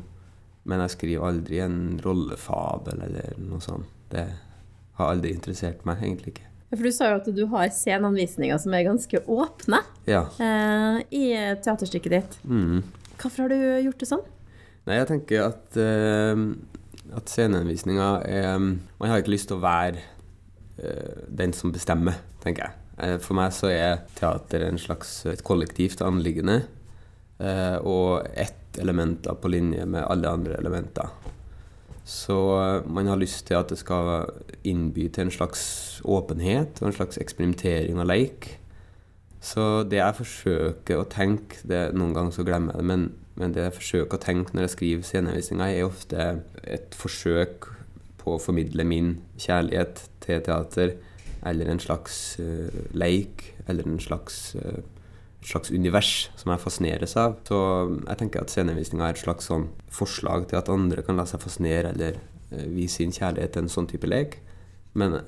Men 0.66 0.80
jeg 0.82 0.96
skriver 0.96 1.28
aldri 1.28 1.60
en 1.62 1.76
rollefabel 2.02 3.04
eller 3.06 3.36
noe 3.38 3.62
sånt. 3.62 3.86
Det 4.10 4.24
har 4.98 5.12
aldri 5.12 5.30
interessert 5.36 5.84
meg, 5.86 6.02
egentlig 6.02 6.32
ikke. 6.34 6.48
For 6.72 6.86
Du 6.86 6.94
sa 6.94 7.12
jo 7.12 7.20
at 7.20 7.30
du 7.34 7.44
har 7.50 7.70
sceneanvisninger 7.74 8.58
som 8.62 8.74
er 8.74 8.86
ganske 8.86 9.22
åpne 9.30 9.80
ja. 10.10 10.24
eh, 10.42 10.98
i 11.14 11.24
teaterstykket 11.62 12.16
ditt. 12.16 12.36
Mm. 12.42 12.82
Hvorfor 13.20 13.44
har 13.44 13.52
du 13.52 13.84
gjort 13.84 14.00
det 14.00 14.08
sånn? 14.08 14.26
Nei, 14.88 14.96
jeg 14.96 15.08
tenker 15.10 15.46
at, 15.50 15.76
uh, 15.76 16.44
at 17.18 17.30
sceneanvisninga 17.30 18.10
er 18.24 18.58
Man 18.58 19.10
har 19.10 19.20
ikke 19.20 19.34
lyst 19.34 19.50
til 19.50 19.58
å 19.58 19.64
være 19.64 20.00
uh, 20.80 21.26
den 21.28 21.52
som 21.56 21.74
bestemmer, 21.74 22.22
tenker 22.44 22.68
jeg. 22.68 22.78
Uh, 23.00 23.16
for 23.20 23.36
meg 23.36 23.52
så 23.56 23.68
er 23.72 24.04
teater 24.16 24.64
en 24.66 24.80
slags 24.80 25.20
et 25.30 25.44
kollektivt 25.46 26.04
anliggende. 26.04 26.62
og 27.40 28.26
ett 28.36 28.76
element 28.78 29.26
på 29.40 29.48
linje 29.48 29.86
med 29.86 30.04
alle 30.04 30.28
andre 30.28 30.58
elementer. 30.60 31.08
Så 32.04 32.36
eh, 32.60 32.86
man 32.86 33.06
har 33.06 33.20
lyst 33.20 33.46
til 33.46 33.58
at 33.58 33.70
det 33.70 33.78
skal 33.78 34.30
innby 34.66 35.08
til 35.12 35.28
en 35.28 35.34
slags 35.34 35.62
åpenhet 36.04 36.80
og 36.82 36.90
en 36.90 36.96
slags 36.96 37.20
eksperimentering 37.22 38.00
og 38.00 38.08
leik. 38.10 38.48
Så 39.40 39.64
det 39.88 40.00
jeg 40.00 40.18
forsøker 40.18 41.00
å 41.00 41.08
tenke 41.08 41.62
det, 41.64 41.94
Noen 41.96 42.12
ganger 42.16 42.34
så 42.36 42.44
glemmer 42.44 42.76
jeg 42.76 42.82
det, 42.82 42.88
men, 42.90 43.06
men 43.40 43.54
det 43.56 43.64
jeg 43.64 43.76
forsøker 43.78 44.18
å 44.18 44.22
tenke 44.22 44.56
når 44.56 44.66
jeg 44.66 44.74
skriver 44.76 45.08
scenevisninger, 45.08 45.72
er 45.72 45.88
ofte 45.88 46.26
et 46.68 46.96
forsøk 46.98 47.70
på 48.20 48.36
å 48.36 48.42
formidle 48.42 48.84
min 48.84 49.14
kjærlighet 49.40 50.04
til 50.20 50.42
teater, 50.44 50.96
eller 51.48 51.70
en 51.72 51.80
slags 51.80 52.36
uh, 52.36 52.68
leik, 52.92 53.46
eller 53.64 53.88
en 53.88 54.02
slags 54.02 54.50
uh, 54.60 54.82
slags 55.40 55.70
univers 55.72 56.28
som 56.36 56.52
jeg 56.52 56.60
fascineres 56.60 57.16
av. 57.16 57.38
Så 57.48 57.58
jeg 58.04 58.20
tenker 58.20 58.44
at 58.44 58.52
scenevisninga 58.52 59.08
er 59.08 59.16
et 59.16 59.22
slags 59.22 59.48
sånn 59.48 59.70
forslag 59.92 60.50
til 60.50 60.60
at 60.60 60.68
andre 60.72 61.04
kan 61.06 61.16
la 61.16 61.24
seg 61.28 61.40
fascinere 61.40 61.94
eller 61.94 62.18
uh, 62.52 62.66
vise 62.68 63.00
sin 63.00 63.14
kjærlighet 63.16 63.56
til 63.56 63.64
en 63.64 63.72
sånn 63.72 63.88
type 63.90 64.10
lek. 64.10 64.36
Men 64.92 65.22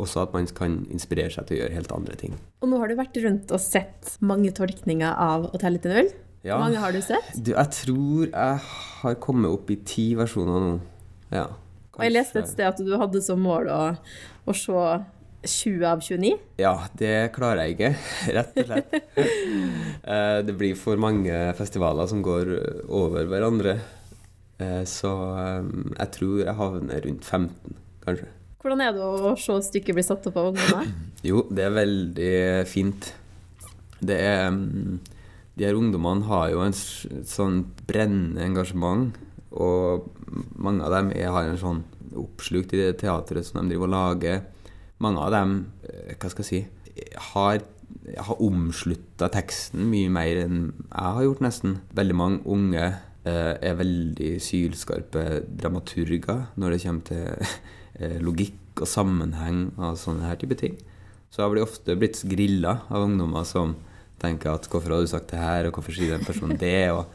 også 0.00 0.24
at 0.26 0.34
man 0.36 0.48
kan 0.56 0.80
inspirere 0.92 1.32
seg 1.34 1.48
til 1.48 1.58
å 1.58 1.60
gjøre 1.62 1.76
helt 1.76 1.92
andre 1.94 2.16
ting. 2.20 2.38
Og 2.62 2.70
nå 2.70 2.80
har 2.80 2.90
du 2.90 2.96
vært 2.98 3.18
rundt 3.24 3.52
og 3.54 3.62
sett 3.62 4.16
mange 4.20 4.52
tolkninger 4.54 5.12
av 5.12 5.50
'Å 5.50 5.60
telle 5.60 5.82
til 5.82 5.94
null'. 5.94 6.14
Ja. 6.46 6.56
Hvor 6.56 6.68
mange 6.68 6.82
har 6.82 6.92
du 6.94 7.00
sett? 7.02 7.30
Du, 7.34 7.52
jeg 7.52 7.70
tror 7.74 8.28
jeg 8.30 8.58
har 9.02 9.14
kommet 9.20 9.50
opp 9.50 9.70
i 9.70 9.76
ti 9.76 10.14
versjoner 10.14 10.60
nå. 10.62 10.74
Ja. 11.34 11.48
Og 11.98 12.04
jeg 12.06 12.14
leste 12.14 12.38
et 12.38 12.50
sted 12.50 12.66
at 12.66 12.78
du 12.78 12.94
hadde 12.96 13.20
som 13.24 13.40
mål 13.42 13.66
å, 13.74 13.82
å 14.46 14.54
se 14.54 14.84
20 15.48 15.84
av 15.86 16.00
29? 16.02 16.38
Ja, 16.58 16.74
det 16.98 17.32
klarer 17.34 17.66
jeg 17.66 17.76
ikke, 17.76 17.90
rett 18.38 18.58
og 18.62 18.72
slett. 18.72 18.98
Eh, 20.08 20.38
det 20.40 20.54
blir 20.56 20.76
for 20.78 20.96
mange 20.96 21.34
festivaler 21.58 22.06
som 22.08 22.22
går 22.24 22.48
over 22.96 23.26
hverandre. 23.28 23.74
Eh, 24.62 24.84
så 24.88 25.10
eh, 25.36 25.66
jeg 25.98 26.12
tror 26.14 26.38
jeg 26.40 26.54
havner 26.56 27.02
rundt 27.04 27.26
15, 27.26 27.76
kanskje. 28.06 28.30
Hvordan 28.58 28.82
er 28.82 28.94
det 28.96 29.04
å 29.04 29.36
se 29.38 29.54
stykket 29.68 29.94
bli 29.94 30.02
satt 30.06 30.26
opp 30.30 30.40
av 30.40 30.50
ungdommer? 30.52 30.90
Jo, 31.28 31.42
det 31.50 31.64
er 31.66 31.72
veldig 31.74 32.34
fint. 32.70 33.08
Det 33.98 34.14
er 34.22 34.52
mm, 34.54 34.98
De 35.58 35.66
her 35.66 35.74
ungdommene 35.74 36.28
har 36.28 36.52
jo 36.52 36.60
en 36.62 36.76
sånn 36.76 37.64
brennende 37.88 38.44
engasjement, 38.46 39.16
og 39.50 40.06
mange 40.54 40.84
av 40.86 40.94
dem 40.94 41.10
er, 41.16 41.32
har 41.34 41.48
en 41.48 41.58
sånn 41.58 41.80
oppslukt 42.18 42.74
i 42.76 42.82
det 42.84 43.00
teatret 43.00 43.46
som 43.46 43.60
de 43.62 43.72
driver 43.72 43.88
og 43.88 43.94
lager 43.94 44.44
mange 45.02 45.22
av 45.22 45.34
dem 45.34 45.56
eh, 45.86 46.14
hva 46.18 46.30
skal 46.30 46.44
jeg 46.44 46.48
si, 46.48 46.60
har, 47.32 47.62
har 48.28 48.44
omslutta 48.44 49.30
teksten 49.34 49.86
mye 49.90 50.10
mer 50.12 50.42
enn 50.44 50.60
jeg 50.70 51.16
har 51.18 51.26
gjort, 51.26 51.42
nesten. 51.44 51.76
Veldig 51.98 52.16
mange 52.18 52.40
unge 52.50 52.84
eh, 52.86 53.54
er 53.54 53.78
veldig 53.78 54.32
sylskarpe 54.42 55.26
dramaturger 55.48 56.48
når 56.58 56.74
det 56.74 56.80
kommer 56.84 57.10
til 57.10 57.52
logikk 58.22 58.82
og 58.82 58.88
sammenheng 58.88 59.72
og 59.76 59.98
sånne 59.98 60.28
her 60.28 60.38
type 60.40 60.56
ting. 60.58 60.76
Så 61.30 61.42
jeg 61.42 61.52
blir 61.52 61.66
ofte 61.66 61.96
blitt 61.98 62.20
grilla 62.30 62.80
av 62.88 63.04
ungdommer 63.04 63.44
som 63.44 63.76
tenker 64.18 64.54
at 64.54 64.68
'hvorfor 64.68 64.90
har 64.94 65.00
du 65.00 65.06
sagt 65.06 65.30
det 65.30 65.38
her', 65.38 65.66
og 65.66 65.72
'hvorfor 65.72 65.94
sier 65.94 66.16
den 66.16 66.24
personen 66.24 66.58
det'? 66.58 66.92
og 66.92 67.06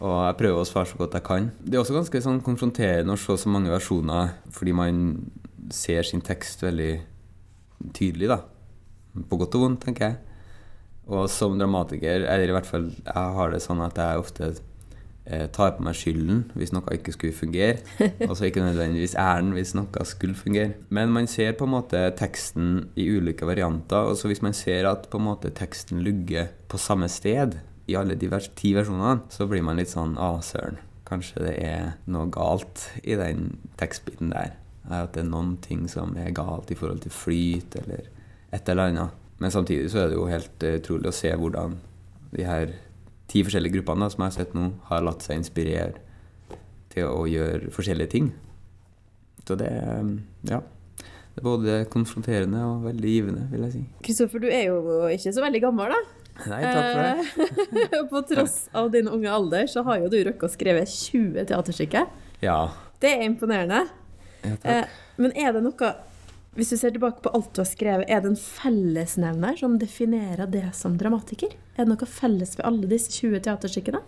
og 0.00 0.16
jeg 0.24 0.36
prøver 0.40 0.62
å 0.62 0.68
svare 0.68 0.88
så 0.88 0.96
godt 0.96 1.12
jeg 1.12 1.24
kan. 1.26 1.50
Det 1.60 1.76
er 1.76 1.82
også 1.82 1.92
ganske 1.92 2.22
sånn 2.24 2.40
konfronterende 2.40 3.12
å 3.12 3.20
se 3.20 3.36
så 3.36 3.50
mange 3.52 3.68
versjoner, 3.68 4.32
fordi 4.48 4.72
man 4.72 4.96
ser 5.76 6.02
sin 6.08 6.22
tekst 6.24 6.64
veldig 6.64 7.02
tydelig, 7.92 8.30
da. 8.32 8.40
På 9.28 9.36
godt 9.36 9.58
og 9.58 9.66
vondt, 9.66 9.84
tenker 9.84 10.06
jeg. 10.06 10.16
Og 11.10 11.28
som 11.28 11.58
dramatiker, 11.58 12.24
eller 12.24 12.48
i 12.48 12.54
hvert 12.56 12.68
fall 12.68 12.88
jeg 12.88 13.36
har 13.36 13.52
det 13.52 13.60
sånn 13.60 13.82
at 13.84 14.00
jeg 14.00 14.22
ofte 14.22 14.48
eh, 14.48 14.62
tar 15.54 15.74
på 15.76 15.84
meg 15.86 15.96
skylden 15.98 16.42
hvis 16.58 16.72
noe 16.74 16.96
ikke 16.96 17.14
skulle 17.14 17.36
fungere. 17.36 17.78
Og 18.26 18.34
så 18.38 18.48
ikke 18.48 18.64
nødvendigvis 18.64 19.16
æren 19.18 19.52
hvis 19.56 19.74
noe 19.78 20.04
skulle 20.08 20.38
fungere. 20.38 20.74
Men 20.88 21.12
man 21.14 21.30
ser 21.30 21.56
på 21.58 21.68
en 21.68 21.74
måte 21.76 22.02
teksten 22.18 22.90
i 22.98 23.08
ulike 23.10 23.48
varianter. 23.48 24.10
Og 24.10 24.18
så 24.18 24.30
hvis 24.30 24.42
man 24.44 24.56
ser 24.56 24.88
at 24.90 25.08
på 25.10 25.20
en 25.20 25.28
måte 25.28 25.52
teksten 25.54 26.02
lugger 26.06 26.50
på 26.70 26.80
samme 26.80 27.08
sted 27.10 27.58
i 27.90 27.96
alle 27.98 28.14
de 28.18 28.30
ti 28.56 28.74
versjonene, 28.76 29.26
så 29.32 29.48
blir 29.50 29.64
man 29.66 29.80
litt 29.80 29.92
sånn 29.92 30.16
ah, 30.20 30.38
søren. 30.44 30.78
Kanskje 31.08 31.42
det 31.42 31.56
er 31.66 31.94
noe 32.10 32.30
galt 32.30 32.86
i 33.02 33.16
den 33.18 33.56
tekstbiten 33.80 34.30
der. 34.34 34.54
At 34.90 35.14
det 35.14 35.24
er 35.24 35.32
noen 35.32 35.56
ting 35.62 35.88
som 35.90 36.14
er 36.18 36.30
galt 36.34 36.70
i 36.70 36.78
forhold 36.78 37.02
til 37.04 37.14
flyt 37.14 37.74
eller 37.82 38.06
et 38.54 38.68
eller 38.68 38.90
annet. 38.90 39.16
Men 39.40 39.52
samtidig 39.54 39.90
så 39.90 40.04
er 40.04 40.10
det 40.10 40.18
jo 40.18 40.28
helt 40.30 40.66
uh, 40.66 40.76
utrolig 40.76 41.10
å 41.10 41.16
se 41.16 41.32
hvordan 41.32 41.78
de 42.34 42.46
her 42.46 42.74
ti 43.30 43.44
forskjellige 43.46 43.78
gruppene 43.78 44.10
som 44.10 44.24
jeg 44.24 44.32
har 44.32 44.36
sett 44.36 44.54
nå, 44.56 44.70
har 44.90 45.06
latt 45.06 45.24
seg 45.24 45.40
inspirere 45.40 46.02
til 46.90 47.06
å 47.06 47.24
gjøre 47.30 47.70
forskjellige 47.74 48.14
ting. 48.16 48.30
Så 49.46 49.56
det 49.58 49.70
um, 49.70 50.20
ja. 50.48 50.60
Det 51.30 51.38
er 51.38 51.46
både 51.46 51.74
konfronterende 51.92 52.60
og 52.66 52.88
veldig 52.88 53.10
givende, 53.12 53.44
vil 53.52 53.62
jeg 53.68 53.74
si. 53.76 53.82
Kristoffer, 54.02 54.42
du 54.42 54.48
er 54.50 54.64
jo 54.66 54.80
ikke 55.14 55.30
så 55.30 55.44
veldig 55.44 55.60
gammel, 55.62 55.94
da. 55.94 56.00
Nei, 56.50 56.58
takk 56.64 56.88
for 56.88 57.04
det. 57.04 57.84
Eh, 57.84 58.02
på 58.12 58.22
tross 58.32 58.56
av 58.76 58.90
din 58.90 59.08
unge 59.10 59.30
alder, 59.30 59.68
så 59.70 59.84
har 59.86 60.00
jo 60.02 60.10
du 60.10 60.18
rukket 60.26 60.48
å 60.48 60.50
skrive 60.50 60.82
20 60.90 61.46
teaterstykker. 61.52 62.08
Ja. 62.42 62.58
Det 63.02 63.12
er 63.14 63.22
imponerende. 63.28 63.84
ja 64.42 64.56
takk. 64.56 64.66
Eh, 64.74 64.98
men 65.22 65.36
er 65.38 65.54
det 65.54 65.62
noe 65.68 65.92
Hvis 66.58 66.72
du 66.72 66.76
ser 66.80 66.90
tilbake 66.90 67.22
på 67.22 67.30
alt 67.30 67.52
du 67.54 67.60
har 67.62 67.68
skrevet, 67.68 68.08
er 68.10 68.22
det 68.22 68.32
en 68.32 68.40
fellesnevner 68.40 69.58
som 69.60 69.76
definerer 69.78 70.50
det 70.50 70.66
som 70.74 70.96
dramatiker? 70.98 71.52
Er 71.76 71.86
det 71.86 71.92
noe 71.92 72.08
felles 72.10 72.56
ved 72.58 72.66
alle 72.66 72.90
disse 72.90 73.12
20 73.14 73.44
teaterstykkene? 73.46 74.00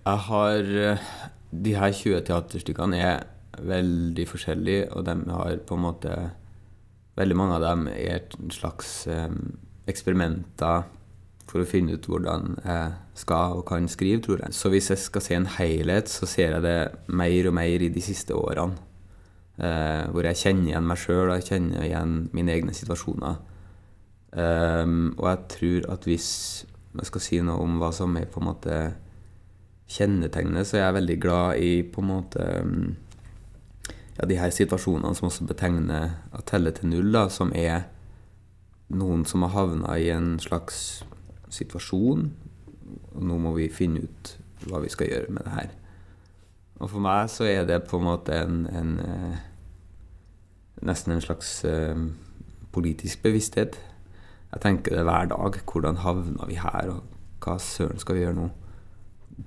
Jeg 0.00 0.24
har 0.26 0.72
eh, 0.82 1.04
De 1.50 1.74
her 1.76 1.92
20 1.94 2.24
teaterstykkene 2.26 2.98
er 2.98 3.24
veldig 3.66 4.26
forskjellige, 4.30 4.90
og 4.96 5.06
de 5.06 5.16
har 5.30 5.62
på 5.66 5.78
en 5.78 5.86
måte 5.86 6.18
Veldig 7.18 7.36
mange 7.36 7.56
av 7.58 7.64
dem 7.64 7.88
er 7.90 8.14
et 8.14 8.34
slags 8.54 9.04
eh, 9.10 9.32
eksperimenter 9.90 10.86
for 11.50 11.60
å 11.60 11.68
finne 11.68 11.98
ut 11.98 12.06
hvordan 12.06 12.54
jeg 12.62 12.92
skal 13.18 13.58
og 13.58 13.64
kan 13.68 13.88
skrive, 13.90 14.22
tror 14.24 14.40
jeg. 14.44 14.54
Så 14.56 14.70
hvis 14.72 14.88
jeg 14.92 15.02
skal 15.02 15.24
se 15.26 15.36
en 15.36 15.48
helhet, 15.58 16.08
så 16.08 16.28
ser 16.30 16.54
jeg 16.54 16.64
det 16.64 16.78
mer 17.10 17.50
og 17.50 17.56
mer 17.58 17.82
i 17.82 17.90
de 17.92 18.04
siste 18.04 18.36
årene. 18.38 18.78
Eh, 19.60 20.06
hvor 20.08 20.24
jeg 20.24 20.38
kjenner 20.40 20.70
igjen 20.70 20.86
meg 20.88 21.00
sjøl 21.02 21.26
og 21.26 21.34
jeg 21.36 21.48
kjenner 21.50 21.84
igjen 21.84 22.12
mine 22.32 22.52
egne 22.54 22.72
situasjoner. 22.72 23.36
Um, 24.30 25.10
og 25.18 25.26
jeg 25.26 25.40
tror 25.50 25.86
at 25.96 26.04
hvis 26.06 26.28
jeg 26.94 27.08
skal 27.08 27.22
si 27.24 27.40
noe 27.42 27.58
om 27.60 27.80
hva 27.80 27.90
som 27.92 28.14
er 28.16 28.28
på 28.30 28.40
en 28.40 28.46
måte 28.46 28.76
kjennetegnet, 29.90 30.68
så 30.68 30.78
er 30.78 30.84
jeg 30.84 30.96
veldig 31.00 31.16
glad 31.20 31.60
i 31.60 31.72
på 31.82 32.00
en 32.00 32.08
måte 32.08 32.46
um, 32.62 32.94
ja, 34.14 34.28
de 34.30 34.38
her 34.38 34.54
situasjonene 34.54 35.18
som 35.18 35.28
også 35.28 35.48
betegner 35.50 36.14
å 36.32 36.44
telle 36.46 36.72
til 36.76 36.92
null, 36.94 37.10
da, 37.12 37.26
som 37.28 37.52
er 37.52 37.90
noen 38.94 39.26
som 39.28 39.44
har 39.44 39.54
havna 39.58 39.98
i 39.98 40.08
en 40.14 40.38
slags 40.40 41.02
situasjon, 41.52 42.30
og 43.10 43.20
nå 43.26 43.36
må 43.42 43.52
vi 43.58 43.68
finne 43.74 44.06
ut 44.06 44.34
hva 44.70 44.80
vi 44.80 44.94
skal 44.94 45.10
gjøre 45.10 45.34
med 45.34 45.44
det 45.44 45.58
her. 45.58 45.70
Og 46.80 46.88
for 46.94 47.02
meg 47.04 47.28
så 47.28 47.44
er 47.50 47.66
det 47.68 47.82
på 47.90 47.98
en 47.98 48.08
måte 48.08 48.40
en, 48.40 48.62
en 48.70 48.98
eh, 49.04 49.46
Nesten 50.86 51.12
en 51.12 51.24
slags 51.24 51.64
eh, 51.68 51.96
politisk 52.72 53.22
bevissthet. 53.22 53.78
Jeg 54.50 54.62
tenker 54.64 54.96
det 54.96 55.04
hver 55.04 55.30
dag. 55.30 55.60
Hvordan 55.72 56.02
havna 56.04 56.48
vi 56.48 56.58
her, 56.60 56.94
og 56.94 57.44
hva 57.44 57.58
søren 57.60 58.00
skal 58.00 58.16
vi 58.16 58.24
gjøre 58.24 58.38
nå? 58.38 58.48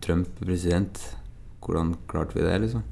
Trump 0.01 0.29
president. 0.39 0.99
Hvordan 1.63 1.95
klarte 2.07 2.37
vi 2.37 2.45
det, 2.45 2.61
liksom? 2.61 2.83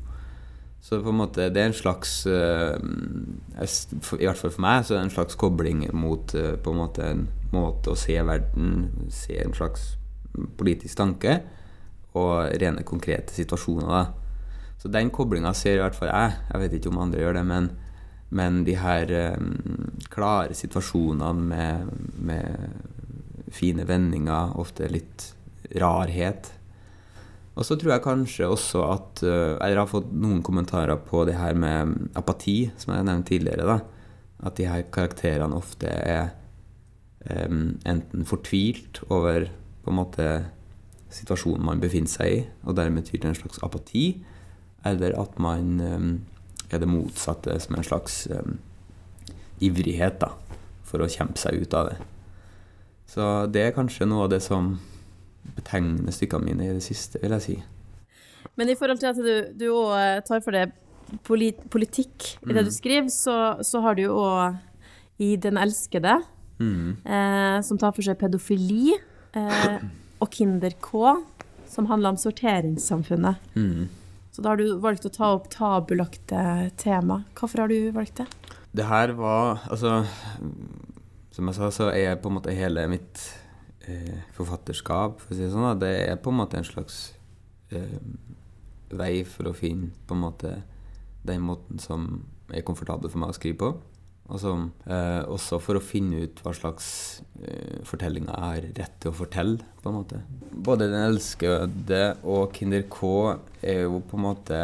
Så 0.82 0.98
på 1.04 1.10
en 1.10 1.20
måte, 1.20 1.50
det 1.54 1.62
er 1.62 1.70
en 1.70 1.78
slags 1.78 2.26
eh, 2.26 2.74
I 2.82 4.26
hvert 4.26 4.40
fall 4.40 4.50
for 4.50 4.64
meg 4.66 4.82
så 4.82 4.96
er 4.96 5.04
det 5.04 5.12
en 5.12 5.14
slags 5.14 5.38
kobling 5.38 5.84
mot 5.94 6.34
eh, 6.34 6.56
på 6.58 6.74
en 6.74 6.80
måte 6.80 7.06
en 7.06 7.28
måte 7.54 7.94
å 7.94 8.00
se 8.00 8.16
verden 8.26 8.88
Se 9.14 9.38
en 9.44 9.54
slags 9.54 9.92
politisk 10.58 10.98
tanke 10.98 11.42
og 12.18 12.50
rene, 12.60 12.84
konkrete 12.84 13.32
situasjoner. 13.32 13.88
da. 13.88 14.50
Så 14.82 14.90
den 14.92 15.12
koblinga 15.16 15.54
ser 15.56 15.78
i 15.78 15.80
hvert 15.80 15.96
fall 15.96 16.10
jeg. 16.10 16.34
Jeg 16.50 16.60
vet 16.60 16.74
ikke 16.76 16.90
om 16.92 16.98
andre 17.06 17.22
gjør 17.22 17.38
det, 17.38 17.44
men, 17.48 17.70
men 18.32 18.64
de 18.68 18.78
her 18.80 19.12
eh, 19.12 19.38
klare 20.12 20.56
situasjonene 20.58 21.46
med, 21.52 21.94
med 22.18 23.52
fine 23.52 23.86
vendinger, 23.88 24.56
ofte 24.60 24.88
litt 24.92 25.32
rarhet, 25.82 26.54
og 27.52 27.66
så 27.68 27.76
tror 27.76 27.92
jeg 27.92 28.04
kanskje 28.06 28.48
også 28.48 28.82
at 28.88 29.22
eller 29.26 29.74
Jeg 29.74 29.80
har 29.82 29.90
fått 29.92 30.12
noen 30.16 30.40
kommentarer 30.46 30.96
på 31.04 31.26
det 31.28 31.36
her 31.36 31.58
med 31.60 32.12
apati, 32.16 32.72
som 32.80 32.94
jeg 32.96 33.04
nevnte 33.04 33.34
tidligere. 33.34 33.66
da, 33.68 33.80
At 34.48 34.56
de 34.56 34.70
her 34.70 34.86
karakterene 34.88 35.58
ofte 35.58 35.92
er 35.92 36.32
em, 37.28 37.78
enten 37.86 38.26
fortvilt 38.26 39.04
over 39.10 39.50
på 39.84 39.92
en 39.92 40.00
måte 40.00 40.28
situasjonen 41.12 41.66
man 41.66 41.82
befinner 41.84 42.10
seg 42.10 42.34
i, 42.34 42.42
og 42.64 42.78
dermed 42.80 43.06
tyr 43.06 43.20
til 43.20 43.32
en 43.34 43.38
slags 43.38 43.60
apati, 43.66 44.06
eller 44.88 45.18
at 45.20 45.38
man 45.40 45.80
em, 45.84 46.12
er 46.78 46.84
det 46.84 46.90
motsatte, 46.90 47.58
som 47.60 47.76
en 47.78 47.84
slags 47.88 48.28
um, 48.32 48.58
ivrighet 49.62 50.20
da, 50.22 50.32
for 50.88 51.04
å 51.04 51.10
kjempe 51.12 51.40
seg 51.42 51.62
ut 51.64 51.74
av 51.78 51.92
det. 51.92 51.98
Så 53.12 53.28
det 53.52 53.66
er 53.66 53.76
kanskje 53.76 54.08
noe 54.08 54.26
av 54.26 54.32
det 54.34 54.42
som 54.46 54.74
betegner 55.58 56.14
stykkene 56.16 56.48
mine 56.48 56.68
i 56.70 56.76
det 56.78 56.84
siste, 56.86 57.20
vil 57.22 57.34
jeg 57.38 57.46
si. 57.46 57.58
Men 58.60 58.70
i 58.72 58.76
forhold 58.78 59.00
til 59.02 59.10
at 59.12 59.20
du, 59.22 59.34
du 59.58 59.66
også 59.74 60.28
tar 60.28 60.44
for 60.46 60.56
deg 60.56 60.72
polit, 61.28 61.60
politikk 61.74 62.34
i 62.48 62.54
det 62.56 62.66
du 62.68 62.72
skriver, 62.74 63.10
så, 63.12 63.58
så 63.66 63.82
har 63.84 63.98
du 63.98 64.06
jo 64.06 64.20
òg 64.22 64.60
i 65.22 65.36
Den 65.38 65.60
elskede, 65.62 66.22
Mm. 66.62 66.98
eh, 67.10 67.62
som 67.66 67.78
tar 67.82 67.90
for 67.96 68.06
seg 68.06 68.20
pedofili, 68.22 68.92
eh, 69.34 69.80
og 70.22 70.30
Kinder 70.30 70.76
K, 70.78 71.16
som 71.66 71.88
handler 71.90 72.14
om 72.14 72.20
sorteringssamfunnet. 72.22 73.40
Mm. 73.58 73.88
Så 74.32 74.44
da 74.44 74.54
har 74.54 74.60
du 74.62 74.80
valgt 74.80 75.06
å 75.08 75.12
ta 75.12 75.34
opp 75.36 75.50
tabulagte 75.52 76.72
tema. 76.80 77.22
Hvorfor 77.36 77.66
har 77.66 77.72
du 77.72 77.92
valgt 77.96 78.22
det? 78.22 78.28
Det 78.72 78.88
her 78.88 79.12
var 79.18 79.60
Altså, 79.68 80.06
som 81.36 81.48
jeg 81.48 81.58
sa, 81.58 81.72
så 81.72 81.90
er 81.92 82.16
på 82.16 82.32
en 82.32 82.38
måte 82.38 82.56
hele 82.56 82.88
mitt 82.92 83.26
eh, 83.88 84.24
forfatterskap, 84.36 85.20
for 85.20 85.34
å 85.34 85.38
si 85.38 85.44
det 85.44 85.52
sånn, 85.52 85.80
det 85.80 85.92
er 86.06 86.20
på 86.20 86.32
en 86.32 86.40
måte 86.40 86.60
en 86.60 86.68
slags 86.68 87.12
eh, 87.76 88.00
vei 88.92 89.24
for 89.28 89.52
å 89.52 89.56
finne 89.56 89.92
på 90.08 90.16
en 90.16 90.24
måte 90.24 90.56
den 91.28 91.44
måten 91.46 91.80
som 91.80 92.24
er 92.52 92.66
komfortabel 92.68 93.12
for 93.12 93.22
meg 93.22 93.32
å 93.32 93.38
skrive 93.38 93.60
på. 93.60 93.72
Som, 94.40 94.72
eh, 94.86 95.24
også 95.28 95.58
for 95.60 95.76
å 95.76 95.84
finne 95.84 96.22
ut 96.24 96.38
hva 96.40 96.54
slags 96.56 96.86
eh, 97.44 97.82
fortellinger 97.84 98.32
jeg 98.32 98.46
har 98.46 98.68
rett 98.78 98.94
til 99.04 99.12
å 99.12 99.18
fortelle, 99.18 99.66
på 99.82 99.92
en 99.92 99.98
måte. 99.98 100.22
Både 100.52 100.88
Den 100.88 101.10
elskede 101.10 102.02
og 102.24 102.54
Kinder 102.56 102.86
K 102.88 103.10
er 103.60 103.82
jo 103.84 104.00
på 104.08 104.16
en 104.16 104.24
måte 104.24 104.62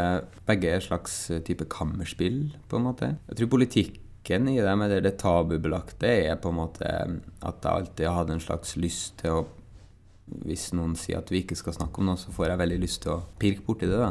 begge 0.47 0.71
en 0.71 0.85
slags 0.85 1.17
type 1.43 1.67
kammerspill, 1.73 2.53
på 2.69 2.79
en 2.79 2.87
måte. 2.87 3.11
Jeg 3.27 3.41
tror 3.41 3.53
politikken 3.57 4.47
i 4.53 4.57
dem, 4.63 4.85
eller 4.85 5.03
det 5.03 5.17
tabubelagte, 5.19 6.15
er 6.31 6.39
på 6.39 6.53
en 6.53 6.59
måte 6.61 6.87
at 6.87 7.63
jeg 7.63 7.73
alltid 7.73 8.07
har 8.07 8.19
hatt 8.21 8.33
en 8.37 8.43
slags 8.43 8.75
lyst 8.79 9.19
til 9.23 9.41
å 9.41 9.45
Hvis 10.43 10.73
noen 10.75 10.97
sier 10.99 11.21
at 11.21 11.29
vi 11.31 11.39
ikke 11.39 11.55
skal 11.55 11.71
snakke 11.71 12.01
om 12.01 12.09
noe, 12.09 12.19
så 12.19 12.33
får 12.35 12.49
jeg 12.49 12.59
veldig 12.59 12.79
lyst 12.81 12.99
til 13.05 13.13
å 13.13 13.21
pirke 13.39 13.63
borti 13.63 13.87
det, 13.87 13.95
da. 13.95 14.09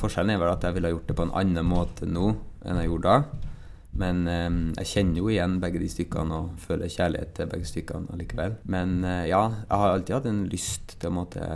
Forskjellen 0.00 0.34
er 0.34 0.40
vel 0.42 0.50
at 0.50 0.64
jeg 0.66 0.74
ville 0.74 0.90
gjort 0.90 1.06
det 1.06 1.14
på 1.14 1.26
en 1.28 1.34
annen 1.38 1.68
måte 1.68 2.08
nå 2.10 2.32
enn 2.66 2.80
jeg 2.80 2.90
gjorde 2.90 3.12
da. 3.12 3.51
Men 3.98 4.24
eh, 4.30 4.48
jeg 4.80 4.88
kjenner 4.94 5.20
jo 5.20 5.28
igjen 5.28 5.58
begge 5.60 5.82
de 5.82 5.90
stykkene 5.92 6.38
og 6.38 6.62
føler 6.62 6.92
kjærlighet 6.92 7.34
til 7.36 7.50
begge 7.52 7.68
stykkene 7.68 8.14
allikevel. 8.14 8.56
Men 8.72 9.02
eh, 9.04 9.26
ja, 9.28 9.42
jeg 9.66 9.82
har 9.82 9.92
alltid 9.92 10.16
hatt 10.16 10.28
en 10.30 10.42
lyst 10.52 10.96
til 10.96 11.10
å 11.10 11.16
måtte 11.18 11.48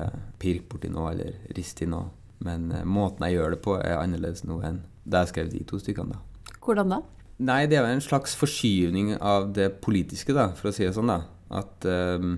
pirke 0.42 0.68
borti 0.72 0.92
noe 0.92 1.14
eller 1.14 1.38
riste 1.56 1.86
i 1.86 1.90
noe. 1.90 2.10
Men 2.44 2.68
eh, 2.72 2.84
måten 2.84 3.24
jeg 3.26 3.38
gjør 3.38 3.56
det 3.56 3.62
på, 3.64 3.76
er 3.80 4.00
annerledes 4.00 4.44
nå 4.48 4.60
enn 4.66 4.82
da 5.06 5.22
jeg 5.22 5.32
skrev 5.32 5.52
de 5.52 5.62
to 5.68 5.80
stykkene. 5.80 6.16
da. 6.16 6.56
Hvordan 6.66 6.92
da? 6.92 7.00
Nei, 7.46 7.62
det 7.68 7.78
er 7.78 7.84
jo 7.84 7.94
en 7.94 8.04
slags 8.04 8.34
forskyvning 8.38 9.14
av 9.20 9.50
det 9.56 9.70
politiske, 9.84 10.32
da, 10.36 10.50
for 10.56 10.70
å 10.70 10.74
si 10.76 10.86
det 10.86 10.94
sånn. 10.96 11.12
da. 11.12 11.22
At, 11.56 11.88
eh, 11.88 12.28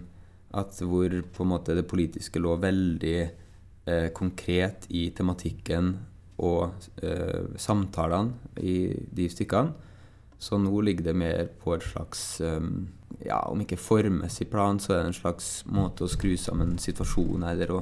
at 0.59 0.79
hvor 0.85 1.19
på 1.35 1.45
en 1.45 1.53
måte 1.55 1.77
det 1.77 1.89
politiske 1.91 2.43
lå 2.43 2.55
veldig 2.63 3.19
eh, 3.89 4.09
konkret 4.15 4.87
i 4.95 5.09
tematikken 5.17 5.97
og 6.39 6.87
eh, 7.03 7.55
samtalene 7.59 8.63
i 8.63 8.93
de 8.95 9.27
stykkene. 9.33 9.88
Så 10.39 10.59
nå 10.59 10.81
ligger 10.87 11.09
det 11.09 11.17
mer 11.19 11.49
på 11.63 11.75
et 11.75 11.83
slags 11.83 12.41
eh, 12.41 12.61
Ja, 13.27 13.41
om 13.51 13.63
ikke 13.65 13.79
formmessig 13.81 14.49
plan, 14.53 14.79
så 14.79 14.95
er 14.95 15.03
det 15.03 15.13
en 15.13 15.17
slags 15.17 15.49
måte 15.67 16.07
å 16.07 16.11
skru 16.11 16.37
sammen 16.39 16.77
situasjonen 16.79 17.49
eller 17.51 17.73
å, 17.75 17.81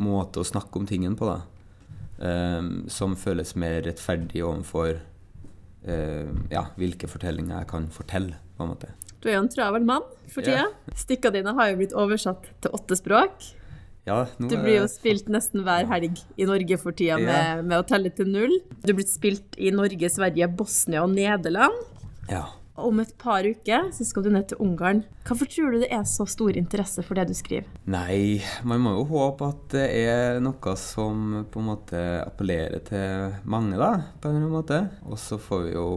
måte 0.00 0.40
å 0.40 0.46
snakke 0.46 0.80
om 0.80 0.86
tingen 0.88 1.16
på, 1.18 1.28
da. 1.28 1.40
Eh, 2.16 2.62
som 2.92 3.16
føles 3.20 3.52
mer 3.60 3.82
rettferdig 3.84 4.44
overfor 4.46 4.94
eh, 4.96 6.30
ja, 6.52 6.64
hvilke 6.80 7.10
fortellinger 7.10 7.60
jeg 7.60 7.70
kan 7.74 7.90
fortelle, 7.92 8.40
på 8.56 8.64
en 8.64 8.72
måte. 8.72 8.94
Du 9.20 9.28
er 9.28 9.36
jo 9.36 9.44
en 9.44 9.52
travel 9.52 9.84
mann 9.84 10.04
for 10.30 10.44
tida. 10.44 10.68
Stykkene 10.96 11.40
dine 11.40 11.54
har 11.58 11.72
jo 11.72 11.80
blitt 11.80 11.94
oversatt 11.96 12.48
til 12.62 12.76
åtte 12.76 12.96
språk. 12.98 13.48
Ja, 14.06 14.20
nå 14.38 14.48
Du 14.48 14.56
blir 14.62 14.76
jo 14.82 14.86
spilt 14.90 15.26
nesten 15.32 15.64
hver 15.66 15.86
helg 15.90 16.20
i 16.38 16.46
Norge 16.46 16.78
for 16.78 16.92
tida 16.94 17.16
med, 17.18 17.32
Ja. 17.34 17.62
med 17.62 17.78
å 17.80 17.86
telle 17.86 18.10
til 18.14 18.26
null. 18.30 18.54
Du 18.84 18.92
blitt 18.94 19.10
spilt 19.10 19.56
i 19.58 19.72
Norge, 19.74 20.08
Sverige, 20.12 20.46
Bosnia 20.56 21.02
og 21.02 21.10
Nederland. 21.10 21.74
Ja. 22.30 22.44
Om 22.76 23.00
et 23.00 23.14
par 23.18 23.40
uker 23.42 23.86
så 23.90 24.04
skal 24.04 24.22
du 24.22 24.28
ned 24.30 24.48
til 24.50 24.58
Ungarn. 24.60 24.98
Hvorfor 25.24 25.48
tror 25.48 25.72
du 25.72 25.78
det 25.80 25.88
er 25.90 26.02
så 26.04 26.26
stor 26.28 26.52
interesse 26.60 27.02
for 27.02 27.14
det 27.16 27.24
du 27.30 27.32
skriver? 27.34 27.64
Nei, 27.88 28.42
man 28.68 28.82
må 28.84 28.92
jo 28.98 29.04
håpe 29.14 29.48
at 29.48 29.62
det 29.72 29.86
er 30.04 30.40
noe 30.44 30.74
som 30.76 31.46
på 31.50 31.62
en 31.62 31.70
måte 31.70 32.02
appellerer 32.26 32.84
til 32.84 33.32
mange, 33.48 33.78
da, 33.80 34.04
på 34.20 34.28
en 34.28 34.36
eller 34.36 34.44
annen 34.44 34.52
måte. 34.58 34.82
Og 35.08 35.16
så 35.18 35.38
får 35.40 35.64
vi 35.64 35.72
jo 35.72 35.88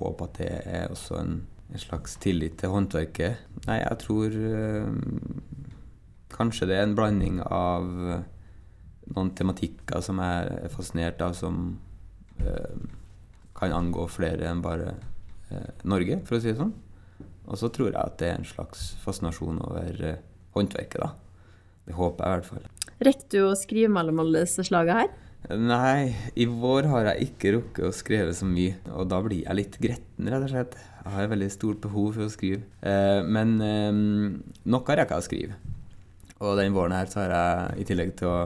håpe 0.00 0.26
at 0.26 0.40
det 0.42 0.50
er 0.66 0.88
også 0.90 1.20
en, 1.22 1.46
en 1.72 1.78
slags 1.86 2.16
tillit 2.18 2.58
til 2.58 2.74
håndverket. 2.74 3.36
Nei, 3.68 3.78
jeg 3.84 3.98
tror 4.02 4.34
eh, 4.34 5.33
kanskje 6.34 6.68
det 6.70 6.78
er 6.78 6.88
en 6.88 6.96
blanding 6.98 7.40
av 7.46 7.88
noen 9.12 9.32
tematikker 9.36 10.02
som 10.04 10.20
jeg 10.22 10.52
er 10.64 10.72
fascinert 10.72 11.20
av, 11.24 11.34
som 11.36 11.76
eh, 12.40 12.86
kan 13.56 13.74
angå 13.76 14.06
flere 14.10 14.48
enn 14.50 14.62
bare 14.64 14.94
eh, 15.50 15.84
Norge, 15.88 16.20
for 16.26 16.38
å 16.38 16.42
si 16.42 16.52
det 16.52 16.60
sånn. 16.60 16.72
Og 17.44 17.60
så 17.60 17.68
tror 17.72 17.90
jeg 17.90 18.00
at 18.00 18.16
det 18.20 18.30
er 18.30 18.38
en 18.38 18.48
slags 18.48 18.94
fascinasjon 19.04 19.60
over 19.64 20.00
eh, 20.00 20.22
håndverket, 20.56 21.02
da. 21.02 21.12
Det 21.84 21.98
håper 21.98 22.24
jeg 22.24 22.30
i 22.30 22.38
hvert 22.38 22.48
fall. 22.48 22.94
Rekker 23.04 23.28
du 23.34 23.42
å 23.50 23.58
skrive 23.58 23.92
mellom 23.92 24.22
alle 24.24 24.46
disse 24.46 24.64
slagene 24.64 25.04
her? 25.04 25.12
Nei, 25.60 26.14
i 26.40 26.46
vår 26.48 26.86
har 26.88 27.10
jeg 27.10 27.26
ikke 27.28 27.50
rukket 27.58 27.84
å 27.84 27.92
skrive 27.92 28.32
så 28.32 28.48
mye, 28.48 28.78
og 28.96 29.10
da 29.12 29.18
blir 29.20 29.42
jeg 29.42 29.58
litt 29.58 29.76
gretten, 29.76 30.30
rett 30.32 30.46
og 30.46 30.54
slett. 30.54 30.78
Jeg 31.02 31.12
har 31.12 31.28
veldig 31.34 31.50
stort 31.52 31.82
behov 31.84 32.14
for 32.16 32.24
å 32.24 32.32
skrive. 32.32 32.64
Eh, 32.80 33.20
men 33.28 33.58
eh, 33.60 33.90
noe 33.92 34.96
rekker 34.96 35.18
jeg 35.18 35.20
å 35.20 35.26
skrive. 35.28 35.60
Og 36.42 36.58
den 36.58 36.74
våren 36.74 36.96
her 36.96 37.06
så 37.10 37.22
har 37.22 37.32
jeg, 37.32 37.80
i 37.82 37.86
tillegg 37.88 38.14
til 38.18 38.30
å 38.30 38.38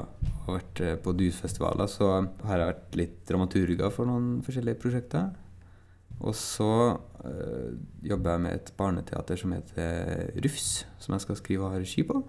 ha 0.46 0.54
vært 0.54 0.80
eh, 0.84 0.96
på 1.00 1.14
DUS-festivaler, 1.16 1.88
så 1.90 2.10
har 2.48 2.60
jeg 2.60 2.72
vært 2.72 2.98
litt 3.00 3.20
dramaturger 3.30 3.92
for 3.94 4.10
noen 4.10 4.42
forskjellige 4.44 4.80
prosjekter. 4.82 5.30
Og 6.18 6.34
så 6.34 6.72
øh, 7.24 7.78
jobber 8.02 8.34
jeg 8.34 8.44
med 8.44 8.56
et 8.56 8.72
barneteater 8.76 9.38
som 9.38 9.54
heter 9.54 10.32
Rufs, 10.44 10.82
som 10.98 11.14
jeg 11.14 11.24
skal 11.24 11.38
skrive 11.38 11.64
og 11.66 11.76
ha 11.76 11.80
regi 11.80 12.04
på. 12.06 12.20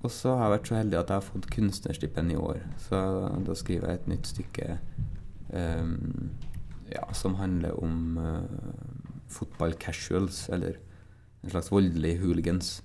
Og 0.00 0.12
så 0.12 0.34
har 0.34 0.48
jeg 0.48 0.54
vært 0.56 0.70
så 0.70 0.78
heldig 0.78 0.98
at 0.98 1.12
jeg 1.12 1.20
har 1.20 1.26
fått 1.26 1.50
kunstnerstipend 1.54 2.32
i 2.32 2.38
år. 2.40 2.62
Så 2.80 3.00
da 3.46 3.56
skriver 3.58 3.90
jeg 3.90 4.00
et 4.00 4.10
nytt 4.10 4.30
stykke 4.30 4.68
øh, 5.54 5.90
ja, 6.90 7.04
som 7.14 7.36
handler 7.38 7.76
om 7.78 8.18
øh, 8.18 8.44
fotball 9.30 9.76
casuals, 9.78 10.48
eller 10.48 10.80
en 11.44 11.50
slags 11.50 11.70
voldelig 11.72 12.18
hooligans. 12.20 12.80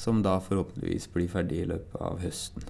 Som 0.00 0.22
da 0.24 0.38
forhåpentligvis 0.40 1.10
blir 1.12 1.28
ferdig 1.28 1.64
i 1.64 1.70
løpet 1.74 2.00
av 2.00 2.22
høsten. 2.24 2.64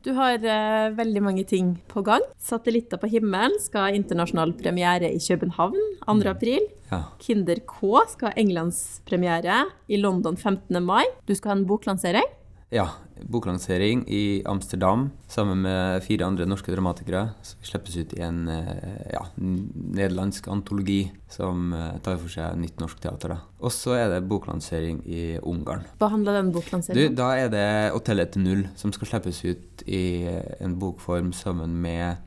Du 0.00 0.14
har 0.16 0.40
eh, 0.40 0.90
veldig 0.96 1.20
mange 1.20 1.44
ting 1.44 1.74
på 1.88 2.00
gang. 2.04 2.22
'Satellitter 2.40 3.00
på 3.00 3.08
himmelen' 3.12 3.58
skal 3.60 3.88
ha 3.88 3.96
internasjonal 3.96 4.54
premiere 4.56 5.10
i 5.12 5.20
København 5.20 5.76
2. 6.06 6.14
april. 6.30 6.64
Ja. 6.88 7.02
Kinder 7.20 7.60
K 7.68 8.00
skal 8.08 8.30
ha 8.30 8.40
englandspremiere 8.40 9.66
i 9.88 10.00
London 10.00 10.36
15. 10.40 10.80
mai. 10.84 11.04
Du 11.28 11.34
skal 11.36 11.52
ha 11.52 11.58
en 11.58 11.66
boklansering. 11.68 12.28
Ja. 12.70 12.88
Boklansering 13.20 14.04
i 14.08 14.42
Amsterdam 14.48 15.10
sammen 15.28 15.60
med 15.60 16.04
fire 16.06 16.24
andre 16.24 16.46
norske 16.48 16.72
dramatikere. 16.72 17.26
Så 17.44 17.58
vi 17.60 17.68
slippes 17.68 17.96
ut 17.98 18.14
i 18.16 18.22
en 18.24 18.46
eh, 18.48 19.10
ja, 19.12 19.26
nederlandsk 19.36 20.48
antologi 20.48 21.02
som 21.28 21.74
eh, 21.76 21.98
tar 22.00 22.16
for 22.22 22.32
seg 22.32 22.56
nytt 22.62 22.80
norsk 22.80 23.02
teater. 23.02 23.34
Og 23.60 23.74
så 23.76 23.98
er 23.98 24.08
det 24.14 24.22
boklansering 24.30 25.02
i 25.04 25.24
Ungarn. 25.42 25.84
Hva 26.00 26.08
handler 26.14 26.40
den 26.40 26.54
boklanseringen 26.54 27.12
om? 27.12 27.18
da 27.20 27.28
er 27.36 27.52
det 27.52 27.66
'Hotellet 27.92 28.32
til 28.32 28.46
null', 28.46 28.68
som 28.76 28.94
skal 28.96 29.12
slippes 29.12 29.44
ut 29.44 29.84
i 29.86 30.24
eh, 30.24 30.64
en 30.64 30.78
bokform 30.80 31.34
sammen 31.36 31.76
med 31.82 32.26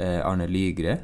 Arne 0.00 0.46
Lygre, 0.48 0.94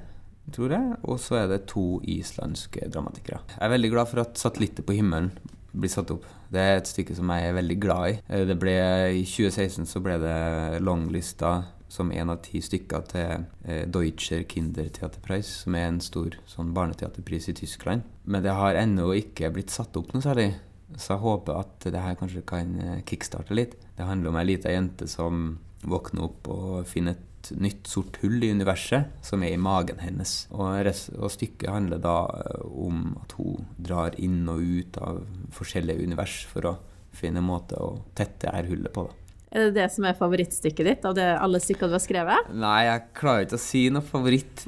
tror 0.52 0.72
jeg. 0.72 0.94
Og 1.04 1.18
så 1.20 1.42
er 1.42 1.48
det 1.50 1.66
to 1.68 2.00
islandske 2.00 2.88
dramatikere. 2.88 3.42
Jeg 3.58 3.64
er 3.66 3.74
veldig 3.74 3.90
glad 3.92 4.08
for 4.08 4.20
at 4.20 4.36
'Satellitter 4.36 4.82
på 4.82 4.96
himmelen' 4.96 5.32
blir 5.76 5.92
satt 5.92 6.10
opp. 6.14 6.24
Det 6.52 6.60
er 6.62 6.76
et 6.80 6.88
stykke 6.90 7.14
som 7.18 7.30
jeg 7.34 7.48
er 7.50 7.56
veldig 7.56 7.78
glad 7.82 8.10
i. 8.10 8.18
Eh, 8.28 8.44
Det 8.48 8.58
ble, 8.60 8.74
I 9.20 9.24
2016 9.24 9.86
så 9.86 10.00
ble 10.04 10.18
det 10.22 10.82
longlista 10.82 11.64
som 11.88 12.10
én 12.10 12.30
av 12.32 12.40
ti 12.42 12.58
stykker 12.60 13.04
til 13.12 13.44
eh, 13.64 13.84
Deutscher 13.86 14.42
Kindertheaterpreis, 14.50 15.46
som 15.64 15.74
er 15.78 15.86
en 15.88 16.00
stor 16.02 16.34
sånn 16.50 16.72
barneteaterpris 16.76 17.48
i 17.52 17.56
Tyskland. 17.60 18.02
Men 18.24 18.42
det 18.42 18.54
har 18.58 18.74
ennå 18.80 19.12
ikke 19.16 19.52
blitt 19.54 19.70
satt 19.74 19.96
opp 19.96 20.12
noe 20.14 20.24
særlig. 20.24 20.54
Så 20.96 21.14
jeg 21.14 21.22
håper 21.24 21.60
at 21.60 21.86
det 21.92 22.02
her 22.02 22.18
kanskje 22.18 22.44
kan 22.46 22.74
eh, 22.80 23.00
kickstarte 23.06 23.54
litt. 23.54 23.76
Det 23.96 24.06
handler 24.06 24.30
om 24.32 24.40
ei 24.40 24.46
lita 24.52 24.70
jente 24.72 25.08
som 25.10 25.58
våkner 25.86 26.26
opp 26.26 26.48
og 26.50 26.86
finner 26.88 27.14
et 27.14 27.24
nytt 27.54 27.88
sort 27.90 28.18
hull 28.22 28.42
i 28.42 28.50
universet, 28.54 29.12
som 29.24 29.44
er 29.44 29.54
i 29.54 29.60
magen 29.60 30.00
hennes. 30.02 30.34
Og, 30.54 30.90
og 31.18 31.32
stykket 31.32 31.70
handler 31.72 32.02
da 32.02 32.16
eh, 32.42 32.64
om 32.86 33.12
at 33.22 33.36
hun 33.38 33.68
drar 33.76 34.16
inn 34.18 34.42
og 34.52 34.62
ut 34.62 34.98
av 35.02 35.22
forskjellige 35.56 36.06
univers 36.06 36.40
for 36.50 36.72
å 36.72 36.74
finne 37.16 37.40
en 37.40 37.48
måte 37.48 37.78
å 37.80 37.94
tette 38.16 38.52
her 38.52 38.68
hullet 38.68 38.92
på. 38.92 39.06
da. 39.08 39.22
Er 39.56 39.68
det 39.68 39.76
det 39.78 39.86
som 39.94 40.04
er 40.04 40.16
favorittstykket 40.18 40.88
ditt 40.88 41.04
av 41.08 41.14
det, 41.16 41.26
alle 41.40 41.60
stykkene 41.62 41.92
du 41.92 41.96
har 41.96 42.02
skrevet? 42.02 42.48
Nei, 42.52 42.80
jeg 42.88 43.04
klarer 43.16 43.46
ikke 43.46 43.56
å 43.56 43.62
si 43.62 43.86
noe 43.94 44.04
favoritt. 44.04 44.66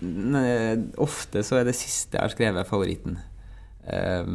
Ofte 1.03 1.43
så 1.45 1.59
er 1.59 1.69
det 1.69 1.77
siste 1.77 2.17
jeg 2.17 2.25
har 2.25 2.33
skrevet, 2.33 2.71
favoritten. 2.71 3.19
Eh, 3.89 4.31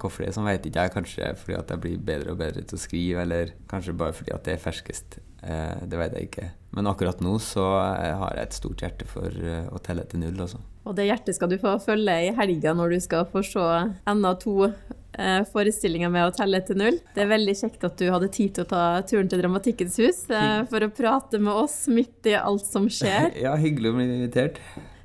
hvorfor 0.00 0.24
det, 0.24 0.32
sånn 0.34 0.48
vet 0.48 0.64
ikke 0.66 0.86
jeg. 0.86 0.94
Kanskje 0.94 1.30
fordi 1.40 1.58
at 1.58 1.70
jeg 1.70 1.82
blir 1.82 2.02
bedre 2.12 2.34
og 2.34 2.40
bedre 2.40 2.64
til 2.64 2.78
å 2.78 2.82
skrive, 2.82 3.22
eller 3.26 3.54
kanskje 3.70 3.96
bare 4.00 4.16
fordi 4.16 4.34
at 4.34 4.44
det 4.46 4.56
er 4.56 4.62
ferskest. 4.62 5.18
Eh, 5.44 5.84
det 5.84 5.98
vet 6.00 6.14
jeg 6.16 6.28
ikke. 6.30 6.50
Men 6.74 6.88
akkurat 6.90 7.20
nå 7.22 7.36
så 7.42 7.64
eh, 7.82 8.14
har 8.16 8.38
jeg 8.38 8.48
et 8.48 8.56
stort 8.56 8.84
hjerte 8.84 9.08
for 9.08 9.28
eh, 9.28 9.66
å 9.68 9.80
telle 9.84 10.06
til 10.08 10.22
null, 10.24 10.38
altså. 10.46 10.60
Og 10.84 10.96
det 10.96 11.08
hjertet 11.08 11.36
skal 11.36 11.50
du 11.52 11.58
få 11.60 11.76
følge 11.80 12.14
i 12.26 12.32
helga 12.36 12.74
når 12.76 12.96
du 12.96 13.00
skal 13.04 13.28
få 13.30 13.42
se 13.46 13.66
enda 14.10 14.34
to 14.40 14.70
eh, 14.70 15.42
forestillinger 15.52 16.12
med 16.12 16.28
å 16.28 16.34
telle 16.36 16.60
til 16.64 16.80
null. 16.80 16.98
Det 17.16 17.24
er 17.24 17.30
veldig 17.32 17.56
kjekt 17.60 17.86
at 17.88 18.00
du 18.00 18.08
hadde 18.12 18.32
tid 18.32 18.56
til 18.56 18.66
å 18.66 18.72
ta 18.72 18.82
turen 19.08 19.30
til 19.30 19.44
Dramatikkens 19.44 20.00
hus 20.00 20.24
eh, 20.32 20.58
for 20.70 20.84
å 20.84 20.92
prate 20.92 21.40
med 21.40 21.52
oss 21.64 21.84
midt 21.92 22.32
i 22.32 22.36
alt 22.40 22.66
som 22.68 22.88
skjer. 22.88 23.32
Ja, 23.44 23.54
hyggelig 23.60 23.92
å 23.92 23.96
bli 23.98 24.08
invitert. 24.08 24.60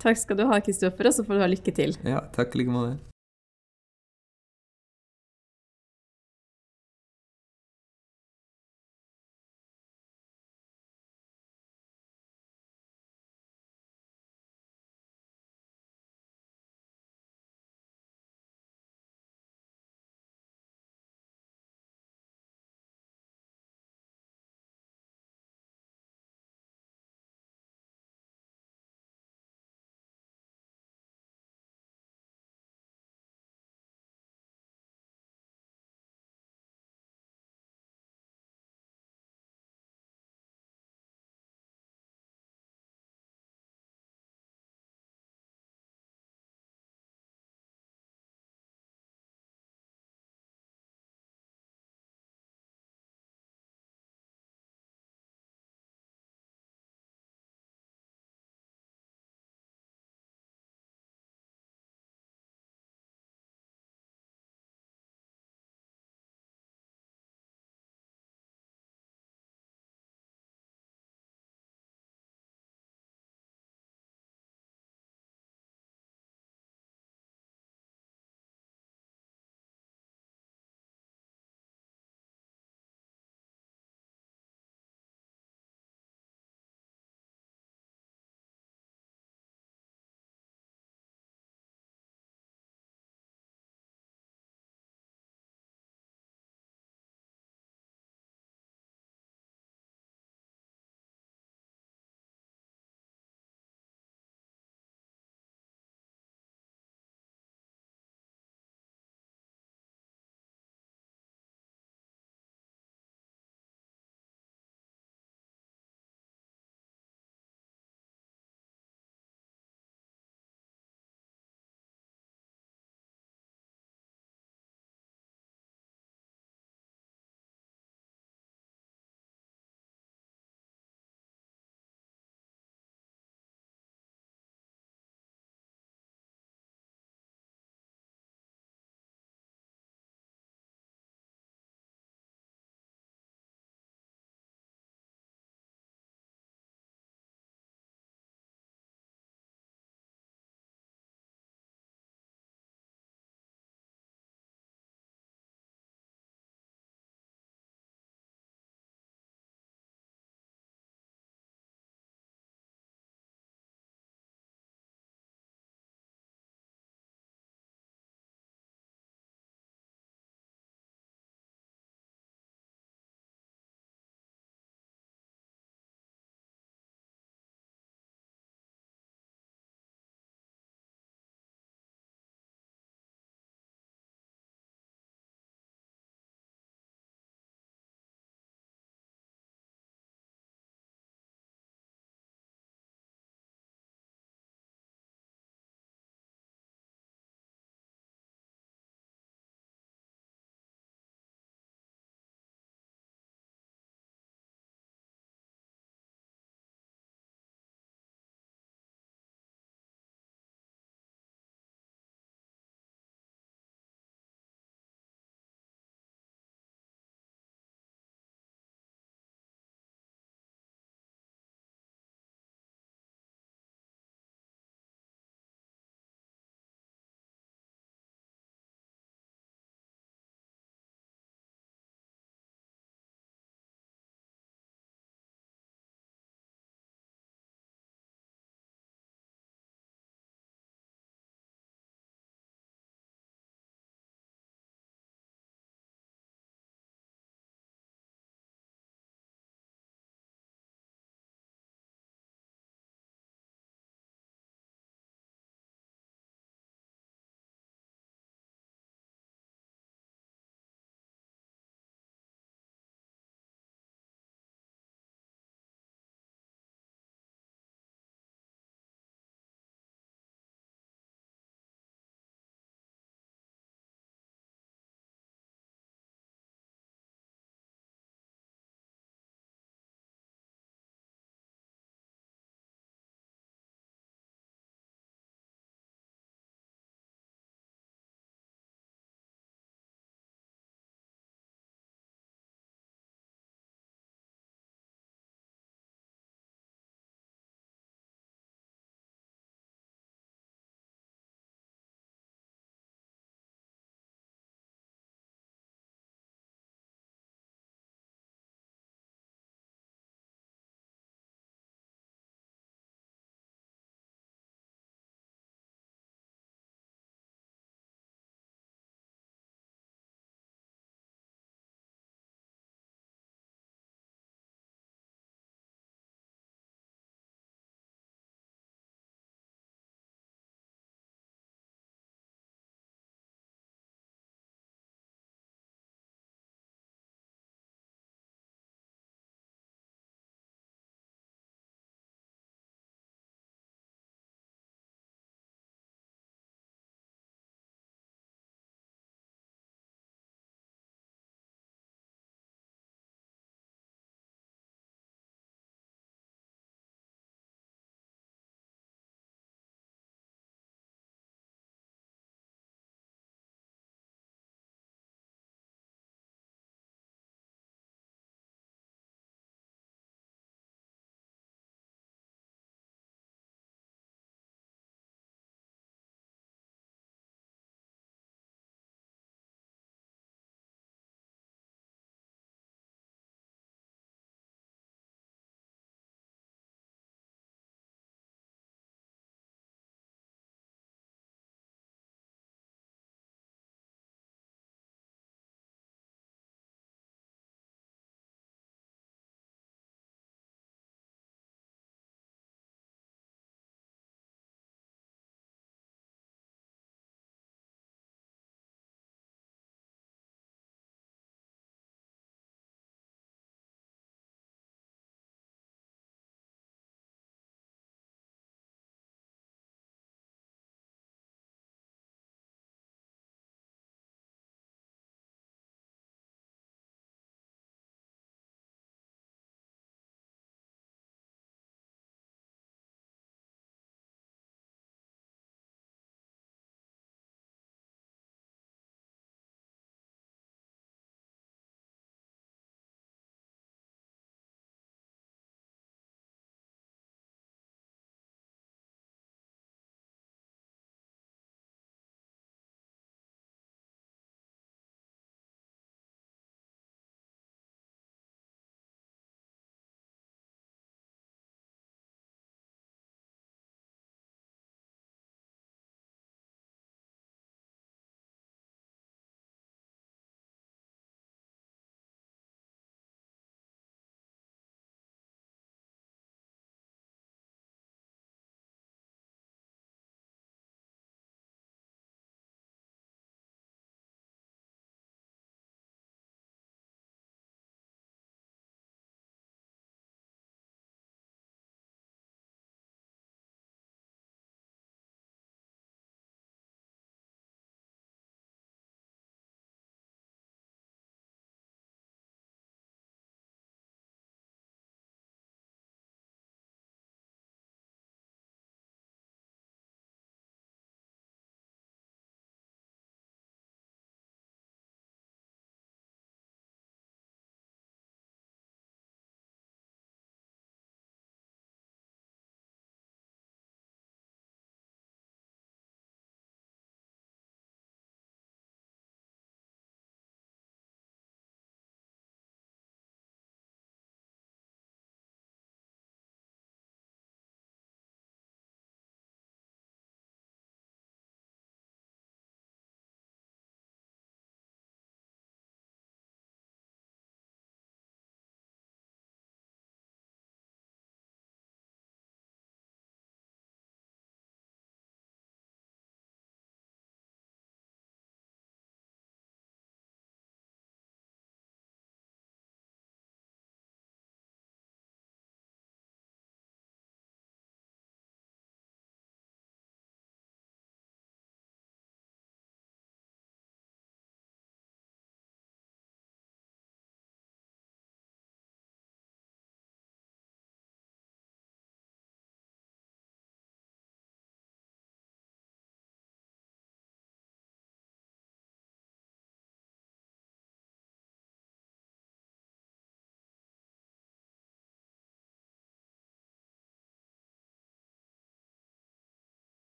Takk 0.00 0.18
skal 0.20 0.38
du 0.38 0.46
ha, 0.48 0.62
Kristoffer, 0.64 1.10
og 1.10 1.16
så 1.16 1.26
får 1.26 1.36
du 1.38 1.44
ha 1.44 1.50
lykke 1.50 1.74
til. 1.76 1.96
Ja, 2.06 2.22
takk 2.34 2.54
i 2.54 2.62
like 2.62 2.72
måte. 2.72 3.09